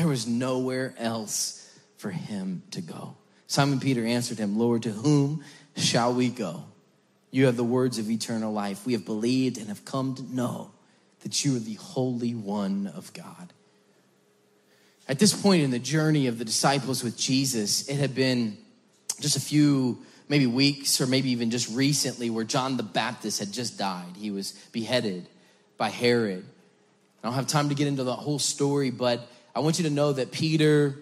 There 0.00 0.08
was 0.08 0.26
nowhere 0.26 0.94
else 0.96 1.70
for 1.98 2.10
him 2.10 2.62
to 2.70 2.80
go. 2.80 3.16
Simon 3.46 3.80
Peter 3.80 4.02
answered 4.02 4.38
him, 4.38 4.58
Lord, 4.58 4.84
to 4.84 4.90
whom 4.90 5.44
shall 5.76 6.14
we 6.14 6.30
go? 6.30 6.64
You 7.30 7.44
have 7.44 7.58
the 7.58 7.64
words 7.64 7.98
of 7.98 8.08
eternal 8.08 8.50
life. 8.50 8.86
We 8.86 8.94
have 8.94 9.04
believed 9.04 9.58
and 9.58 9.68
have 9.68 9.84
come 9.84 10.14
to 10.14 10.22
know 10.34 10.70
that 11.20 11.44
you 11.44 11.54
are 11.54 11.58
the 11.58 11.74
Holy 11.74 12.34
One 12.34 12.86
of 12.86 13.12
God. 13.12 13.52
At 15.06 15.18
this 15.18 15.34
point 15.34 15.64
in 15.64 15.70
the 15.70 15.78
journey 15.78 16.28
of 16.28 16.38
the 16.38 16.46
disciples 16.46 17.04
with 17.04 17.18
Jesus, 17.18 17.86
it 17.86 17.98
had 17.98 18.14
been 18.14 18.56
just 19.20 19.36
a 19.36 19.40
few, 19.40 19.98
maybe 20.30 20.46
weeks, 20.46 20.98
or 21.02 21.06
maybe 21.06 21.30
even 21.32 21.50
just 21.50 21.68
recently, 21.76 22.30
where 22.30 22.44
John 22.44 22.78
the 22.78 22.82
Baptist 22.82 23.38
had 23.38 23.52
just 23.52 23.76
died. 23.76 24.16
He 24.16 24.30
was 24.30 24.52
beheaded 24.72 25.28
by 25.76 25.90
Herod. 25.90 26.46
I 27.22 27.26
don't 27.26 27.34
have 27.34 27.48
time 27.48 27.68
to 27.68 27.74
get 27.74 27.86
into 27.86 28.02
the 28.02 28.16
whole 28.16 28.38
story, 28.38 28.90
but 28.90 29.28
I 29.54 29.60
want 29.60 29.78
you 29.78 29.84
to 29.84 29.90
know 29.90 30.12
that 30.12 30.30
Peter, 30.32 30.98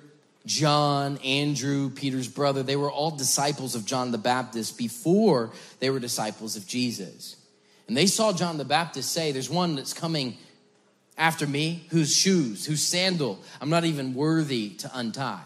John, 0.47 1.19
Andrew, 1.19 1.91
Peter's 1.91 2.29
brother, 2.29 2.63
they 2.63 2.77
were 2.77 2.91
all 2.91 3.11
disciples 3.11 3.75
of 3.75 3.85
John 3.85 4.11
the 4.11 4.19
Baptist 4.19 4.79
before 4.79 5.53
they 5.81 5.91
were 5.91 6.01
disciples 6.01 6.57
of 6.57 6.67
Jesus. 6.67 7.37
And 7.87 7.97
they 7.97 8.07
saw 8.07 8.33
John 8.33 8.59
the 8.59 8.65
Baptist 8.65 9.13
say, 9.13 9.33
There's 9.33 9.51
one 9.51 9.77
that's 9.77 9.93
coming 9.93 10.37
after 11.17 11.47
me 11.47 11.87
whose 11.91 12.15
shoes, 12.15 12.65
whose 12.65 12.83
sandal 12.83 13.39
I'm 13.61 13.71
not 13.71 13.85
even 13.85 14.15
worthy 14.15 14.71
to 14.71 14.91
untie. 14.95 15.43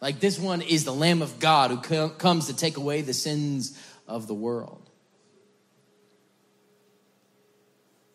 Like 0.00 0.20
this 0.20 0.38
one 0.38 0.62
is 0.62 0.84
the 0.84 0.94
Lamb 0.94 1.22
of 1.22 1.38
God 1.38 1.70
who 1.70 2.08
comes 2.10 2.46
to 2.46 2.56
take 2.56 2.76
away 2.76 3.02
the 3.02 3.14
sins 3.14 3.78
of 4.06 4.26
the 4.26 4.34
world. 4.34 4.82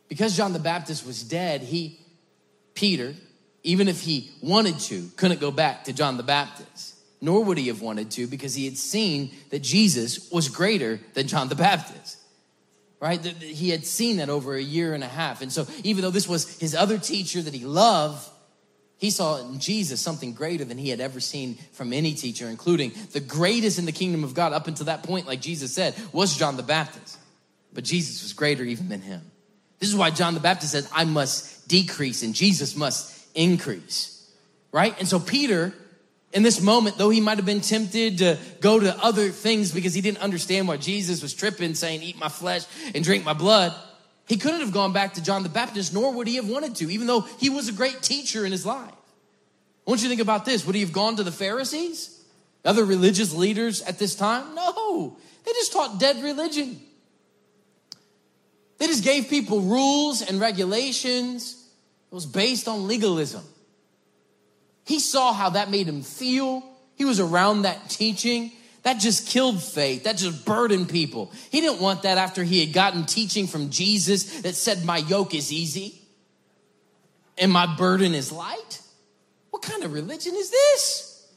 Because 0.07 0.35
John 0.35 0.53
the 0.53 0.59
Baptist 0.59 1.05
was 1.05 1.23
dead, 1.23 1.61
he, 1.61 1.99
Peter, 2.75 3.15
even 3.63 3.87
if 3.87 4.01
he 4.01 4.31
wanted 4.41 4.79
to, 4.79 5.09
couldn't 5.17 5.39
go 5.39 5.51
back 5.51 5.83
to 5.85 5.93
John 5.93 6.17
the 6.17 6.23
Baptist. 6.23 6.95
Nor 7.21 7.43
would 7.43 7.57
he 7.59 7.67
have 7.67 7.81
wanted 7.81 8.09
to 8.11 8.25
because 8.25 8.55
he 8.55 8.65
had 8.65 8.77
seen 8.77 9.31
that 9.51 9.61
Jesus 9.61 10.31
was 10.31 10.49
greater 10.49 10.99
than 11.13 11.27
John 11.27 11.49
the 11.49 11.55
Baptist. 11.55 12.17
Right? 12.99 13.23
He 13.23 13.69
had 13.69 13.85
seen 13.85 14.17
that 14.17 14.29
over 14.29 14.55
a 14.55 14.61
year 14.61 14.93
and 14.93 15.03
a 15.03 15.07
half. 15.07 15.41
And 15.41 15.51
so, 15.51 15.67
even 15.83 16.01
though 16.01 16.11
this 16.11 16.27
was 16.27 16.59
his 16.59 16.73
other 16.73 16.97
teacher 16.97 17.41
that 17.41 17.53
he 17.53 17.65
loved, 17.65 18.27
He 19.01 19.09
saw 19.09 19.41
in 19.41 19.59
Jesus 19.59 19.99
something 19.99 20.33
greater 20.33 20.63
than 20.63 20.77
he 20.77 20.89
had 20.89 20.99
ever 20.99 21.19
seen 21.19 21.57
from 21.73 21.91
any 21.91 22.13
teacher, 22.13 22.47
including 22.47 22.91
the 23.13 23.19
greatest 23.19 23.79
in 23.79 23.85
the 23.85 23.91
kingdom 23.91 24.23
of 24.23 24.35
God 24.35 24.53
up 24.53 24.67
until 24.67 24.85
that 24.85 25.01
point, 25.01 25.25
like 25.25 25.41
Jesus 25.41 25.73
said, 25.73 25.95
was 26.13 26.37
John 26.37 26.55
the 26.55 26.61
Baptist. 26.61 27.17
But 27.73 27.83
Jesus 27.83 28.21
was 28.21 28.33
greater 28.33 28.63
even 28.63 28.89
than 28.89 29.01
him. 29.01 29.21
This 29.79 29.89
is 29.89 29.95
why 29.95 30.11
John 30.11 30.35
the 30.35 30.39
Baptist 30.39 30.73
said, 30.73 30.85
I 30.93 31.05
must 31.05 31.67
decrease 31.67 32.21
and 32.21 32.35
Jesus 32.35 32.75
must 32.75 33.10
increase. 33.35 34.29
Right? 34.71 34.97
And 34.99 35.07
so 35.07 35.19
Peter, 35.19 35.73
in 36.33 36.43
this 36.43 36.61
moment, 36.61 36.97
though 36.97 37.09
he 37.09 37.21
might 37.21 37.37
have 37.37 37.45
been 37.45 37.61
tempted 37.61 38.19
to 38.19 38.37
go 38.61 38.79
to 38.79 38.97
other 39.03 39.29
things 39.29 39.71
because 39.71 39.93
he 39.93 40.01
didn't 40.01 40.19
understand 40.19 40.67
why 40.67 40.77
Jesus 40.77 41.21
was 41.21 41.33
tripping, 41.33 41.73
saying, 41.75 42.01
Eat 42.01 42.17
my 42.17 42.29
flesh 42.29 42.63
and 42.95 43.03
drink 43.03 43.25
my 43.25 43.33
blood, 43.33 43.73
he 44.27 44.37
couldn't 44.37 44.61
have 44.61 44.71
gone 44.71 44.93
back 44.93 45.15
to 45.15 45.23
John 45.23 45.43
the 45.43 45.49
Baptist, 45.49 45.93
nor 45.93 46.13
would 46.13 46.27
he 46.27 46.35
have 46.35 46.47
wanted 46.47 46.75
to, 46.77 46.89
even 46.89 47.07
though 47.07 47.21
he 47.21 47.49
was 47.49 47.67
a 47.67 47.73
great 47.73 48.01
teacher 48.01 48.45
in 48.45 48.51
his 48.51 48.65
life. 48.65 48.93
I 49.85 49.89
want 49.89 50.01
you 50.01 50.07
to 50.07 50.09
think 50.09 50.21
about 50.21 50.45
this. 50.45 50.65
Would 50.65 50.75
he 50.75 50.81
have 50.81 50.93
gone 50.93 51.17
to 51.17 51.23
the 51.23 51.31
Pharisees? 51.31 52.17
Other 52.63 52.85
religious 52.85 53.33
leaders 53.33 53.81
at 53.81 53.99
this 53.99 54.15
time? 54.15 54.55
No. 54.55 55.17
They 55.43 55.51
just 55.53 55.73
taught 55.73 55.99
dead 55.99 56.23
religion. 56.23 56.79
They 58.77 58.87
just 58.87 59.03
gave 59.03 59.27
people 59.27 59.61
rules 59.61 60.21
and 60.21 60.39
regulations. 60.39 61.60
It 62.11 62.15
was 62.15 62.25
based 62.25 62.67
on 62.67 62.87
legalism. 62.87 63.43
He 64.85 64.99
saw 64.99 65.33
how 65.33 65.51
that 65.51 65.71
made 65.71 65.87
him 65.87 66.01
feel. 66.01 66.63
He 66.95 67.05
was 67.05 67.19
around 67.19 67.61
that 67.61 67.89
teaching. 67.89 68.51
That 68.83 68.99
just 68.99 69.27
killed 69.27 69.61
faith. 69.61 70.03
That 70.03 70.17
just 70.17 70.43
burdened 70.43 70.89
people. 70.89 71.31
He 71.51 71.61
didn't 71.61 71.79
want 71.79 72.03
that 72.03 72.17
after 72.17 72.43
he 72.43 72.59
had 72.59 72.73
gotten 72.73 73.05
teaching 73.05 73.47
from 73.47 73.69
Jesus 73.69 74.41
that 74.41 74.55
said, 74.55 74.83
My 74.83 74.97
yoke 74.97 75.33
is 75.33 75.53
easy 75.53 76.01
and 77.37 77.51
my 77.51 77.65
burden 77.75 78.13
is 78.13 78.31
light. 78.31 78.81
What 79.51 79.61
kind 79.61 79.83
of 79.83 79.93
religion 79.93 80.33
is 80.35 80.49
this? 80.49 81.27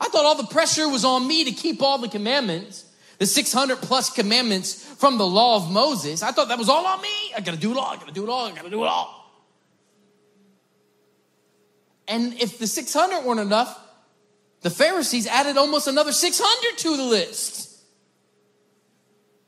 I 0.00 0.08
thought 0.08 0.24
all 0.24 0.36
the 0.36 0.48
pressure 0.48 0.88
was 0.88 1.04
on 1.04 1.26
me 1.26 1.44
to 1.44 1.52
keep 1.52 1.82
all 1.82 1.98
the 1.98 2.08
commandments, 2.08 2.84
the 3.18 3.26
600 3.26 3.76
plus 3.78 4.10
commandments 4.10 4.82
from 4.84 5.18
the 5.18 5.26
law 5.26 5.56
of 5.56 5.70
Moses. 5.70 6.22
I 6.22 6.32
thought 6.32 6.48
that 6.48 6.58
was 6.58 6.68
all 6.68 6.86
on 6.86 7.00
me. 7.02 7.32
I 7.36 7.40
gotta 7.40 7.58
do 7.58 7.70
it 7.70 7.76
all. 7.76 7.86
I 7.86 7.96
gotta 7.96 8.12
do 8.12 8.24
it 8.24 8.30
all. 8.30 8.46
I 8.46 8.52
gotta 8.52 8.70
do 8.70 8.82
it 8.82 8.86
all. 8.86 9.19
And 12.10 12.34
if 12.34 12.58
the 12.58 12.66
600 12.66 13.24
weren't 13.24 13.38
enough, 13.38 13.78
the 14.62 14.68
Pharisees 14.68 15.28
added 15.28 15.56
almost 15.56 15.86
another 15.86 16.12
600 16.12 16.78
to 16.78 16.96
the 16.96 17.04
list. 17.04 17.68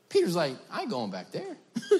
Peter's 0.07 0.35
like, 0.35 0.55
I 0.71 0.81
ain't 0.81 0.89
going 0.89 1.11
back 1.11 1.31
there. 1.31 1.57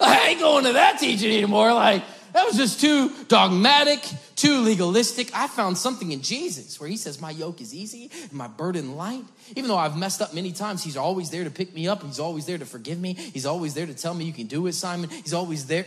I 0.00 0.26
ain't 0.30 0.40
going 0.40 0.64
to 0.64 0.72
that 0.72 0.98
teaching 0.98 1.30
anymore. 1.30 1.72
Like, 1.72 2.02
that 2.32 2.44
was 2.44 2.56
just 2.56 2.80
too 2.80 3.12
dogmatic, 3.28 4.00
too 4.34 4.62
legalistic. 4.62 5.30
I 5.34 5.46
found 5.46 5.78
something 5.78 6.10
in 6.10 6.22
Jesus 6.22 6.80
where 6.80 6.88
he 6.88 6.96
says, 6.96 7.20
My 7.20 7.30
yoke 7.30 7.60
is 7.60 7.74
easy 7.74 8.10
and 8.22 8.32
my 8.32 8.48
burden 8.48 8.96
light. 8.96 9.24
Even 9.56 9.68
though 9.68 9.76
I've 9.76 9.96
messed 9.96 10.20
up 10.20 10.34
many 10.34 10.52
times, 10.52 10.82
he's 10.82 10.96
always 10.96 11.30
there 11.30 11.44
to 11.44 11.50
pick 11.50 11.72
me 11.72 11.86
up. 11.86 12.02
He's 12.02 12.18
always 12.18 12.46
there 12.46 12.58
to 12.58 12.66
forgive 12.66 12.98
me. 12.98 13.14
He's 13.14 13.46
always 13.46 13.74
there 13.74 13.86
to 13.86 13.94
tell 13.94 14.12
me 14.12 14.24
you 14.24 14.32
can 14.32 14.46
do 14.46 14.66
it, 14.66 14.72
Simon. 14.72 15.08
He's 15.10 15.34
always 15.34 15.66
there. 15.66 15.86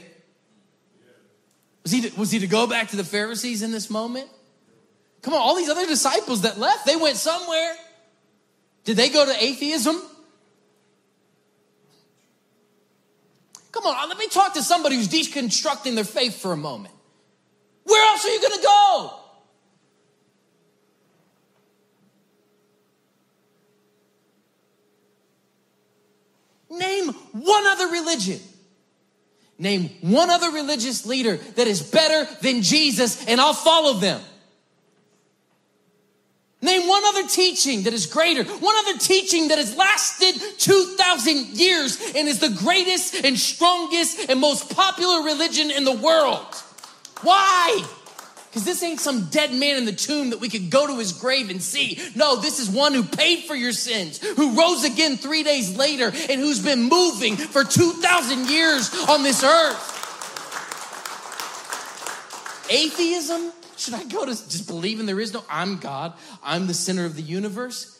Was 1.84 1.92
he 1.92 2.02
to, 2.02 2.20
was 2.20 2.32
he 2.32 2.40
to 2.40 2.48
go 2.48 2.68
back 2.68 2.90
to 2.90 2.96
the 2.96 3.04
Pharisees 3.04 3.62
in 3.62 3.72
this 3.72 3.90
moment? 3.90 4.28
Come 5.22 5.34
on, 5.34 5.40
all 5.40 5.56
these 5.56 5.70
other 5.70 5.86
disciples 5.86 6.42
that 6.42 6.58
left, 6.60 6.86
they 6.86 6.96
went 6.96 7.18
somewhere. 7.18 7.74
Did 8.84 8.98
they 8.98 9.10
go 9.10 9.26
to 9.26 9.44
atheism? 9.44 10.02
Come 13.72 13.86
on, 13.86 14.10
let 14.10 14.18
me 14.18 14.28
talk 14.28 14.54
to 14.56 14.64
somebody 14.64 14.96
who's 14.96 15.08
deconstructing 15.08 15.96
their 15.96 16.04
faith 16.04 16.42
for 16.42 16.52
a 16.52 16.58
moment. 16.58 16.94
Where 17.84 18.06
else 18.10 18.26
are 18.26 18.30
you 18.30 18.42
going 18.42 18.60
to 18.60 18.64
go? 18.64 19.14
Name 26.72 27.10
one 27.32 27.68
other 27.68 27.88
religion. 27.88 28.40
Name 29.62 29.92
one 30.02 30.32
other 30.32 30.50
religious 30.50 31.06
leader 31.06 31.38
that 31.38 31.68
is 31.68 31.84
better 31.84 32.28
than 32.42 32.64
Jesus, 32.64 33.24
and 33.28 33.40
I'll 33.40 33.54
follow 33.54 33.94
them. 34.00 34.20
Name 36.64 36.88
one 36.88 37.04
other 37.06 37.28
teaching 37.28 37.84
that 37.84 37.94
is 37.94 38.08
greater, 38.08 38.44
one 38.44 38.76
other 38.80 38.98
teaching 38.98 39.50
that 39.50 39.60
has 39.60 39.78
lasted 39.78 40.42
2,000 40.58 41.60
years 41.60 42.02
and 42.16 42.28
is 42.28 42.40
the 42.40 42.50
greatest 42.50 43.24
and 43.24 43.38
strongest 43.38 44.32
and 44.32 44.40
most 44.40 44.76
popular 44.76 45.22
religion 45.22 45.70
in 45.70 45.84
the 45.84 45.96
world. 45.96 46.56
Why? 47.22 47.86
Because 48.52 48.66
this 48.66 48.84
ain't 48.84 49.00
some 49.00 49.30
dead 49.30 49.54
man 49.54 49.78
in 49.78 49.86
the 49.86 49.94
tomb 49.94 50.32
that 50.32 50.42
we 50.42 50.50
could 50.50 50.70
go 50.70 50.86
to 50.86 51.00
his 51.00 51.14
grave 51.14 51.50
and 51.50 51.64
see. 51.64 51.98
No, 52.16 52.36
this 52.36 52.60
is 52.60 52.70
one 52.70 52.94
who 52.94 53.02
paid 53.02 53.46
for 53.46 53.56
your 53.56 53.72
sins, 53.72 54.18
who 54.18 54.60
rose 54.60 54.84
again 54.84 55.16
three 55.16 55.42
days 55.42 55.78
later, 55.78 56.08
and 56.08 56.42
who's 56.42 56.62
been 56.62 56.84
moving 56.84 57.38
for 57.38 57.64
2,000 57.64 58.50
years 58.50 58.94
on 59.08 59.24
this 59.24 59.42
earth. 59.42 59.88
Atheism 62.70 63.54
should 63.78 63.94
I 63.94 64.04
go 64.04 64.26
to 64.26 64.32
just 64.32 64.68
believing 64.68 65.06
there 65.06 65.20
is 65.20 65.34
no, 65.34 65.44
I'm 65.50 65.78
God, 65.78 66.14
I'm 66.44 66.68
the 66.68 66.74
center 66.74 67.06
of 67.06 67.16
the 67.16 67.22
universe? 67.22 68.00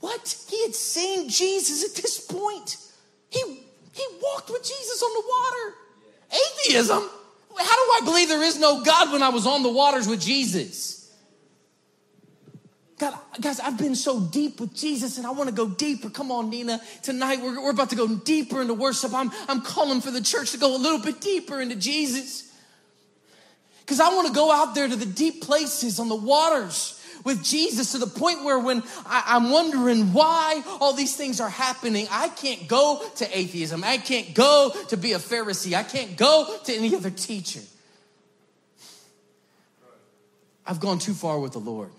What? 0.00 0.36
He 0.50 0.62
had 0.64 0.74
seen 0.74 1.28
Jesus 1.28 1.82
at 1.88 2.02
this 2.02 2.20
point. 2.20 2.76
He, 3.30 3.40
he 3.92 4.06
walked 4.20 4.50
with 4.50 4.62
Jesus 4.62 5.02
on 5.02 5.10
the 5.14 5.24
water. 5.26 5.74
Atheism? 6.30 7.10
How 7.58 7.64
do 7.64 7.92
I 7.92 8.00
believe 8.04 8.28
there 8.28 8.42
is 8.42 8.58
no 8.58 8.82
God 8.82 9.12
when 9.12 9.22
I 9.22 9.30
was 9.30 9.46
on 9.46 9.62
the 9.62 9.70
waters 9.70 10.06
with 10.06 10.20
Jesus? 10.20 10.96
God, 12.98 13.14
guys, 13.40 13.60
I've 13.60 13.76
been 13.76 13.94
so 13.94 14.20
deep 14.20 14.58
with 14.58 14.74
Jesus 14.74 15.18
and 15.18 15.26
I 15.26 15.30
want 15.30 15.50
to 15.50 15.54
go 15.54 15.68
deeper. 15.68 16.08
Come 16.08 16.32
on, 16.32 16.48
Nina. 16.48 16.80
Tonight 17.02 17.40
we're, 17.42 17.62
we're 17.62 17.70
about 17.70 17.90
to 17.90 17.96
go 17.96 18.08
deeper 18.08 18.62
into 18.62 18.72
worship. 18.72 19.12
I'm, 19.12 19.30
I'm 19.48 19.60
calling 19.60 20.00
for 20.00 20.10
the 20.10 20.22
church 20.22 20.52
to 20.52 20.58
go 20.58 20.74
a 20.74 20.78
little 20.78 20.98
bit 20.98 21.20
deeper 21.20 21.60
into 21.60 21.76
Jesus. 21.76 22.50
Because 23.80 24.00
I 24.00 24.08
want 24.14 24.28
to 24.28 24.32
go 24.32 24.50
out 24.50 24.74
there 24.74 24.88
to 24.88 24.96
the 24.96 25.06
deep 25.06 25.42
places 25.42 26.00
on 26.00 26.08
the 26.08 26.16
waters 26.16 26.95
with 27.26 27.42
Jesus 27.42 27.90
to 27.90 27.98
the 27.98 28.06
point 28.06 28.44
where 28.44 28.58
when 28.58 28.84
I, 29.04 29.36
am 29.36 29.50
wondering 29.50 30.12
why 30.12 30.62
all 30.80 30.92
these 30.92 31.16
things 31.16 31.40
are 31.40 31.50
happening, 31.50 32.06
I 32.08 32.28
can't 32.28 32.68
go 32.68 33.04
to 33.16 33.36
atheism. 33.36 33.82
I 33.82 33.98
can't 33.98 34.32
go 34.32 34.72
to 34.88 34.96
be 34.96 35.12
a 35.12 35.18
Pharisee. 35.18 35.76
I 35.76 35.82
can't 35.82 36.16
go 36.16 36.56
to 36.64 36.72
any 36.72 36.94
other 36.94 37.10
teacher. 37.10 37.60
I've 40.64 40.78
gone 40.78 41.00
too 41.00 41.14
far 41.14 41.40
with 41.40 41.52
the 41.52 41.58
Lord. 41.58 41.90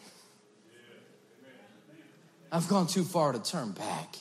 I've 2.50 2.70
gone 2.70 2.88
too 2.88 3.04
far 3.04 3.34
to 3.34 3.40
turn 3.40 3.72
back. 3.72 4.16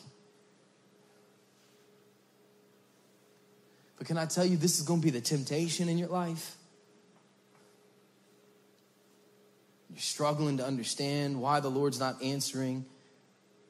But 3.97 4.09
can 4.09 4.19
I 4.19 4.27
tell 4.27 4.45
you, 4.45 4.57
this 4.57 4.81
is 4.81 4.85
going 4.85 5.01
to 5.01 5.05
be 5.05 5.11
the 5.11 5.21
temptation 5.21 5.89
in 5.89 5.99
your 5.99 6.09
life? 6.09 6.56
You're 9.97 10.03
struggling 10.03 10.59
to 10.59 10.67
understand 10.67 11.41
why 11.41 11.61
the 11.61 11.71
Lord's 11.71 11.99
not 11.99 12.23
answering. 12.23 12.85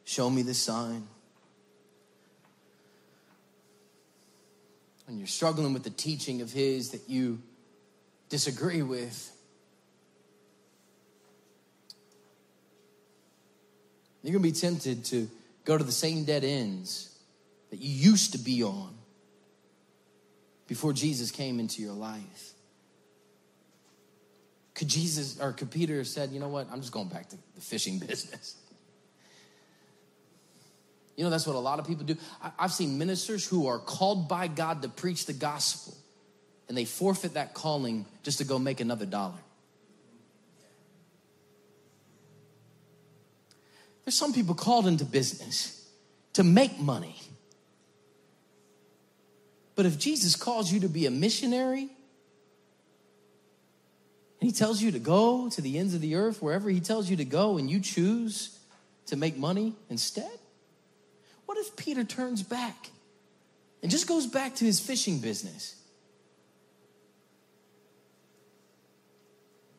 Show 0.04 0.28
me 0.28 0.42
the 0.42 0.54
sign. 0.54 1.06
And 5.06 5.18
you're 5.18 5.28
struggling 5.28 5.72
with 5.72 5.84
the 5.84 5.90
teaching 5.90 6.40
of 6.42 6.50
His 6.50 6.90
that 6.90 7.08
you 7.08 7.40
disagree 8.28 8.82
with. 8.82 9.30
You're 14.24 14.32
going 14.32 14.42
to 14.42 14.48
be 14.48 14.60
tempted 14.60 15.04
to 15.04 15.30
go 15.64 15.78
to 15.78 15.84
the 15.84 15.92
same 15.92 16.24
dead 16.24 16.42
ends 16.42 17.16
that 17.70 17.78
you 17.78 18.10
used 18.10 18.32
to 18.32 18.38
be 18.38 18.64
on 18.64 18.96
before 20.66 20.92
Jesus 20.92 21.30
came 21.30 21.60
into 21.60 21.82
your 21.82 21.92
life. 21.92 22.55
Could 24.76 24.88
Jesus 24.88 25.40
or 25.40 25.52
could 25.52 25.70
Peter 25.70 25.96
have 25.96 26.06
said, 26.06 26.30
you 26.30 26.38
know 26.38 26.48
what, 26.48 26.68
I'm 26.70 26.80
just 26.80 26.92
going 26.92 27.08
back 27.08 27.30
to 27.30 27.36
the 27.54 27.60
fishing 27.60 27.98
business? 28.06 28.56
You 31.16 31.24
know, 31.24 31.30
that's 31.30 31.46
what 31.46 31.56
a 31.56 31.58
lot 31.58 31.78
of 31.80 31.86
people 31.86 32.04
do. 32.04 32.16
I've 32.58 32.72
seen 32.72 32.98
ministers 32.98 33.48
who 33.48 33.68
are 33.68 33.78
called 33.78 34.28
by 34.28 34.48
God 34.48 34.82
to 34.82 34.90
preach 34.90 35.24
the 35.24 35.32
gospel, 35.32 35.94
and 36.68 36.76
they 36.76 36.84
forfeit 36.84 37.34
that 37.34 37.54
calling 37.54 38.04
just 38.22 38.36
to 38.38 38.44
go 38.44 38.58
make 38.58 38.80
another 38.80 39.06
dollar. 39.06 39.38
There's 44.04 44.14
some 44.14 44.34
people 44.34 44.54
called 44.54 44.86
into 44.86 45.06
business 45.06 45.90
to 46.34 46.44
make 46.44 46.78
money. 46.78 47.16
But 49.74 49.86
if 49.86 49.98
Jesus 49.98 50.36
calls 50.36 50.70
you 50.70 50.80
to 50.80 50.88
be 50.88 51.06
a 51.06 51.10
missionary, 51.10 51.88
and 54.40 54.50
he 54.50 54.52
tells 54.54 54.82
you 54.82 54.90
to 54.92 54.98
go 54.98 55.48
to 55.48 55.60
the 55.60 55.78
ends 55.78 55.94
of 55.94 56.00
the 56.00 56.14
earth, 56.14 56.42
wherever 56.42 56.68
he 56.68 56.80
tells 56.80 57.08
you 57.08 57.16
to 57.16 57.24
go, 57.24 57.56
and 57.56 57.70
you 57.70 57.80
choose 57.80 58.58
to 59.06 59.16
make 59.16 59.36
money 59.36 59.74
instead? 59.88 60.38
What 61.46 61.58
if 61.58 61.76
Peter 61.76 62.04
turns 62.04 62.42
back 62.42 62.90
and 63.82 63.90
just 63.90 64.06
goes 64.06 64.26
back 64.26 64.56
to 64.56 64.64
his 64.64 64.78
fishing 64.78 65.20
business? 65.20 65.76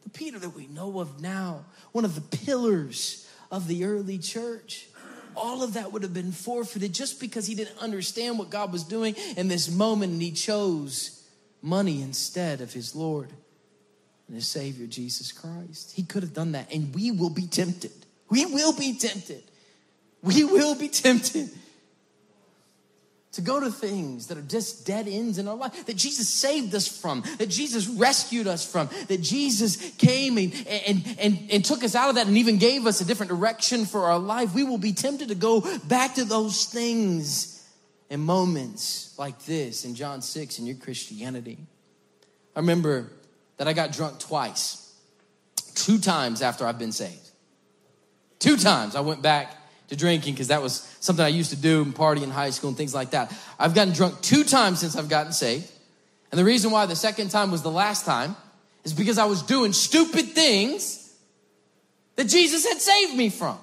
The 0.03 0.10
Peter 0.10 0.39
that 0.39 0.55
we 0.55 0.68
know 0.68 0.99
of 0.99 1.22
now, 1.22 1.66
one 1.91 2.05
of 2.05 2.16
the 2.16 2.38
pillars 2.38 3.30
of 3.51 3.68
the 3.68 3.86
early 3.86 4.18
church. 4.18 4.88
All 5.36 5.62
of 5.62 5.74
that 5.74 5.91
would 5.91 6.01
have 6.01 6.16
been 6.16 6.32
forfeited 6.32 6.93
just 6.93 7.20
because 7.20 7.45
he 7.45 7.53
didn't 7.53 7.78
understand 7.78 8.39
what 8.39 8.49
God 8.49 8.72
was 8.72 8.84
doing 8.84 9.16
in 9.36 9.49
this 9.49 9.70
moment 9.70 10.14
and 10.14 10.22
he 10.22 10.32
chose 10.32 11.24
money 11.62 12.01
instead 12.01 12.60
of 12.60 12.74
his 12.74 12.95
Lord 12.95 13.30
and 14.28 14.36
his 14.36 14.48
Savior, 14.48 14.88
Jesus 14.88 15.32
Christ. 15.32 15.94
He 15.96 16.04
could 16.04 16.24
have 16.24 16.34
done 16.34 16.52
that, 16.52 16.72
and 16.74 16.94
we 16.94 17.12
will 17.12 17.30
be 17.30 17.48
tempted. 17.48 17.92
We 18.30 18.46
will 18.46 18.74
be 18.74 18.94
tempted. 18.94 19.44
We 20.22 20.44
will 20.44 20.76
be 20.76 20.90
tempted 20.90 21.50
to 23.38 23.42
go 23.42 23.60
to 23.60 23.70
things 23.70 24.28
that 24.28 24.38
are 24.40 24.42
just 24.42 24.88
dead 24.88 25.08
ends 25.08 25.38
in 25.38 25.48
our 25.48 25.56
life 25.56 25.86
that 25.86 25.96
Jesus 25.96 26.28
saved 26.28 26.74
us 26.74 26.88
from, 26.88 27.24
that 27.38 27.50
Jesus 27.50 27.88
rescued 27.88 28.48
us 28.48 28.70
from, 28.70 28.90
that 29.10 29.22
Jesus 29.22 29.78
came 29.98 30.40
and, 30.40 30.52
and, 30.68 31.16
and, 31.20 31.40
and 31.52 31.64
took 31.64 31.84
us 31.84 31.94
out 31.94 32.10
of 32.10 32.16
that 32.16 32.26
and 32.26 32.36
even 32.36 32.58
gave 32.58 32.88
us 32.88 33.00
a 33.00 33.06
different 33.06 33.30
direction 33.30 33.86
for 33.86 34.06
our 34.06 34.18
life. 34.18 34.56
We 34.56 34.64
will 34.64 34.80
be 34.80 34.92
tempted 34.92 35.28
to 35.28 35.36
go 35.36 35.62
back 35.86 36.16
to 36.16 36.26
those 36.26 36.66
things 36.66 37.64
in 38.10 38.22
moments 38.22 39.14
like 39.20 39.38
this 39.46 39.86
in 39.86 39.94
John 39.94 40.24
6 40.24 40.58
in 40.58 40.66
your 40.66 40.78
Christianity. 40.78 41.60
I 42.56 42.60
remember 42.60 43.12
that 43.58 43.68
I 43.68 43.74
got 43.74 43.91
drunk 43.91 44.20
twice, 44.20 44.93
two 45.76 45.97
times 45.97 46.41
after 46.41 46.66
I've 46.66 46.80
been 46.80 46.91
saved. 46.91 47.30
Two 48.39 48.58
times 48.58 48.95
I 48.95 49.01
went 49.01 49.22
back 49.22 49.55
to 49.89 49.95
drinking 49.95 50.34
because 50.34 50.49
that 50.49 50.62
was 50.62 50.95
something 50.99 51.24
I 51.24 51.30
used 51.30 51.49
to 51.51 51.55
do 51.55 51.82
and 51.82 51.95
party 51.95 52.24
in 52.24 52.30
high 52.30 52.51
school 52.51 52.70
and 52.70 52.78
things 52.78 52.93
like 52.93 53.12
that. 53.12 53.34
I've 53.58 53.74
gotten 53.74 53.93
drunk 53.93 54.22
two 54.22 54.43
times 54.43 54.80
since 54.80 54.95
I've 54.95 55.10
gotten 55.10 55.32
saved. 55.32 55.72
And 56.32 56.39
the 56.39 56.43
reason 56.45 56.72
why 56.72 56.86
the 56.86 56.95
second 56.95 57.30
time 57.30 57.51
was 57.51 57.62
the 57.62 57.72
last 57.72 58.05
time 58.05 58.36
is 58.84 58.93
because 58.93 59.18
I 59.18 59.26
was 59.26 59.41
doing 59.41 59.74
stupid 59.74 60.28
things 60.28 61.16
that 62.16 62.26
Jesus 62.26 62.66
had 62.66 62.80
saved 62.80 63.16
me 63.16 63.30
from. 63.30 63.58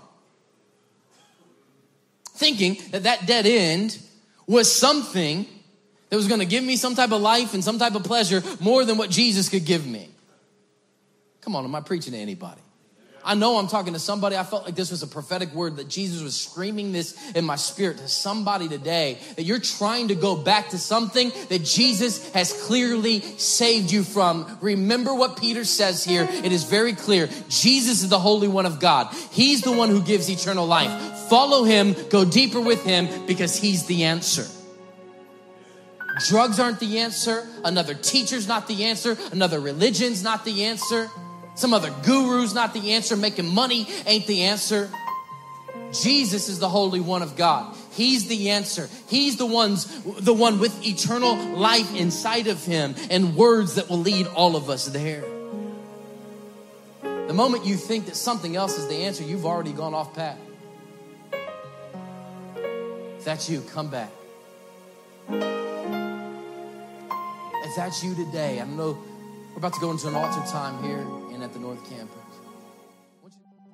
Thinking 2.31 2.79
that 2.91 3.05
that 3.05 3.27
dead 3.27 3.47
end 3.47 3.99
was 4.47 4.73
something 4.73 5.47
that 6.15 6.19
was 6.19 6.29
going 6.29 6.39
to 6.39 6.47
give 6.47 6.63
me 6.63 6.77
some 6.77 6.95
type 6.95 7.11
of 7.11 7.21
life 7.21 7.55
and 7.55 7.65
some 7.65 7.77
type 7.77 7.97
of 7.97 8.05
pleasure 8.05 8.41
more 8.61 8.85
than 8.85 8.97
what 8.97 9.11
Jesus 9.11 9.49
could 9.49 9.65
give 9.65 9.85
me. 9.85 10.09
Come 11.41 11.57
on, 11.57 11.65
am 11.65 11.75
I 11.75 11.81
preaching 11.81 12.13
to 12.13 12.19
anybody? 12.21 12.61
I 13.25 13.35
know 13.35 13.57
I'm 13.57 13.67
talking 13.67 13.95
to 13.95 13.99
somebody. 13.99 14.37
I 14.37 14.45
felt 14.45 14.65
like 14.65 14.77
this 14.77 14.93
was 14.93 15.03
a 15.03 15.09
prophetic 15.09 15.53
word 15.53 15.75
that 15.79 15.89
Jesus 15.89 16.23
was 16.23 16.41
screaming 16.41 16.93
this 16.93 17.19
in 17.33 17.45
my 17.45 17.57
spirit 17.57 17.99
to 17.99 18.07
somebody 18.07 18.69
today 18.69 19.19
that 19.35 19.43
you're 19.43 19.59
trying 19.59 20.07
to 20.07 20.15
go 20.15 20.37
back 20.37 20.69
to 20.69 20.79
something 20.79 21.33
that 21.49 21.65
Jesus 21.65 22.33
has 22.33 22.53
clearly 22.69 23.21
saved 23.21 23.91
you 23.91 24.05
from. 24.05 24.59
Remember 24.61 25.13
what 25.17 25.41
Peter 25.41 25.65
says 25.65 26.05
here. 26.05 26.29
It 26.31 26.53
is 26.53 26.63
very 26.63 26.93
clear. 26.93 27.29
Jesus 27.49 28.05
is 28.05 28.09
the 28.09 28.21
Holy 28.21 28.47
One 28.47 28.67
of 28.67 28.79
God. 28.79 29.13
He's 29.33 29.63
the 29.63 29.73
one 29.73 29.89
who 29.89 30.01
gives 30.01 30.31
eternal 30.31 30.69
life. 30.69 31.29
Follow 31.29 31.65
him, 31.65 31.97
go 32.09 32.25
deeper 32.25 32.61
with 32.61 32.85
him 32.85 33.27
because 33.27 33.57
he's 33.57 33.87
the 33.87 34.05
answer. 34.05 34.47
Drugs 36.21 36.61
aren't 36.61 36.81
the 36.81 37.01
answer. 37.01 37.47
Another 37.65 37.95
teacher's 37.95 38.47
not 38.47 38.69
the 38.69 38.85
answer. 38.85 39.17
Another 39.33 39.61
religion's 39.61 40.23
not 40.23 40.45
the 40.45 40.65
answer. 40.65 41.11
Some 41.57 41.73
other 41.73 41.93
guru's 42.05 42.55
not 42.55 42.75
the 42.75 42.93
answer. 42.93 43.17
Making 43.17 43.47
money 43.47 43.89
ain't 44.07 44.27
the 44.27 44.43
answer. 44.43 44.91
Jesus 45.93 46.49
is 46.49 46.59
the 46.59 46.69
Holy 46.69 47.01
One 47.01 47.23
of 47.23 47.37
God. 47.37 47.77
He's 47.93 48.27
the 48.27 48.51
answer. 48.51 48.89
He's 49.09 49.37
the 49.37 49.47
ones, 49.47 49.87
the 50.21 50.35
one 50.35 50.59
with 50.59 50.85
eternal 50.85 51.37
life 51.37 51.95
inside 51.95 52.49
of 52.49 52.65
him 52.65 52.95
and 53.11 53.37
words 53.37 53.77
that 53.77 53.89
will 53.89 53.99
lead 53.99 54.27
all 54.29 54.57
of 54.57 54.69
us 54.69 54.87
there. 54.87 55.25
The 57.03 57.35
moment 57.35 57.65
you 57.65 57.77
think 57.77 58.07
that 58.07 58.17
something 58.17 58.57
else 58.57 58.79
is 58.79 58.89
the 58.89 58.97
answer, 58.97 59.23
you've 59.23 59.47
already 59.47 59.73
gone 59.73 59.95
off 59.95 60.15
path. 60.15 60.39
If 63.19 63.25
that's 63.25 63.49
you, 63.49 63.61
come 63.61 63.89
back. 63.89 64.11
That's 67.77 68.05
you 68.05 68.15
today, 68.15 68.61
I 68.61 68.65
know 68.67 68.97
we're 69.51 69.59
about 69.59 69.73
to 69.75 69.81
go 69.81 69.91
into 69.91 70.07
an 70.07 70.15
altar 70.15 70.41
time 70.49 70.81
here 70.85 71.01
and 71.33 71.43
at 71.43 71.53
the 71.53 71.59
North 71.59 71.83
Campus. 71.91 72.24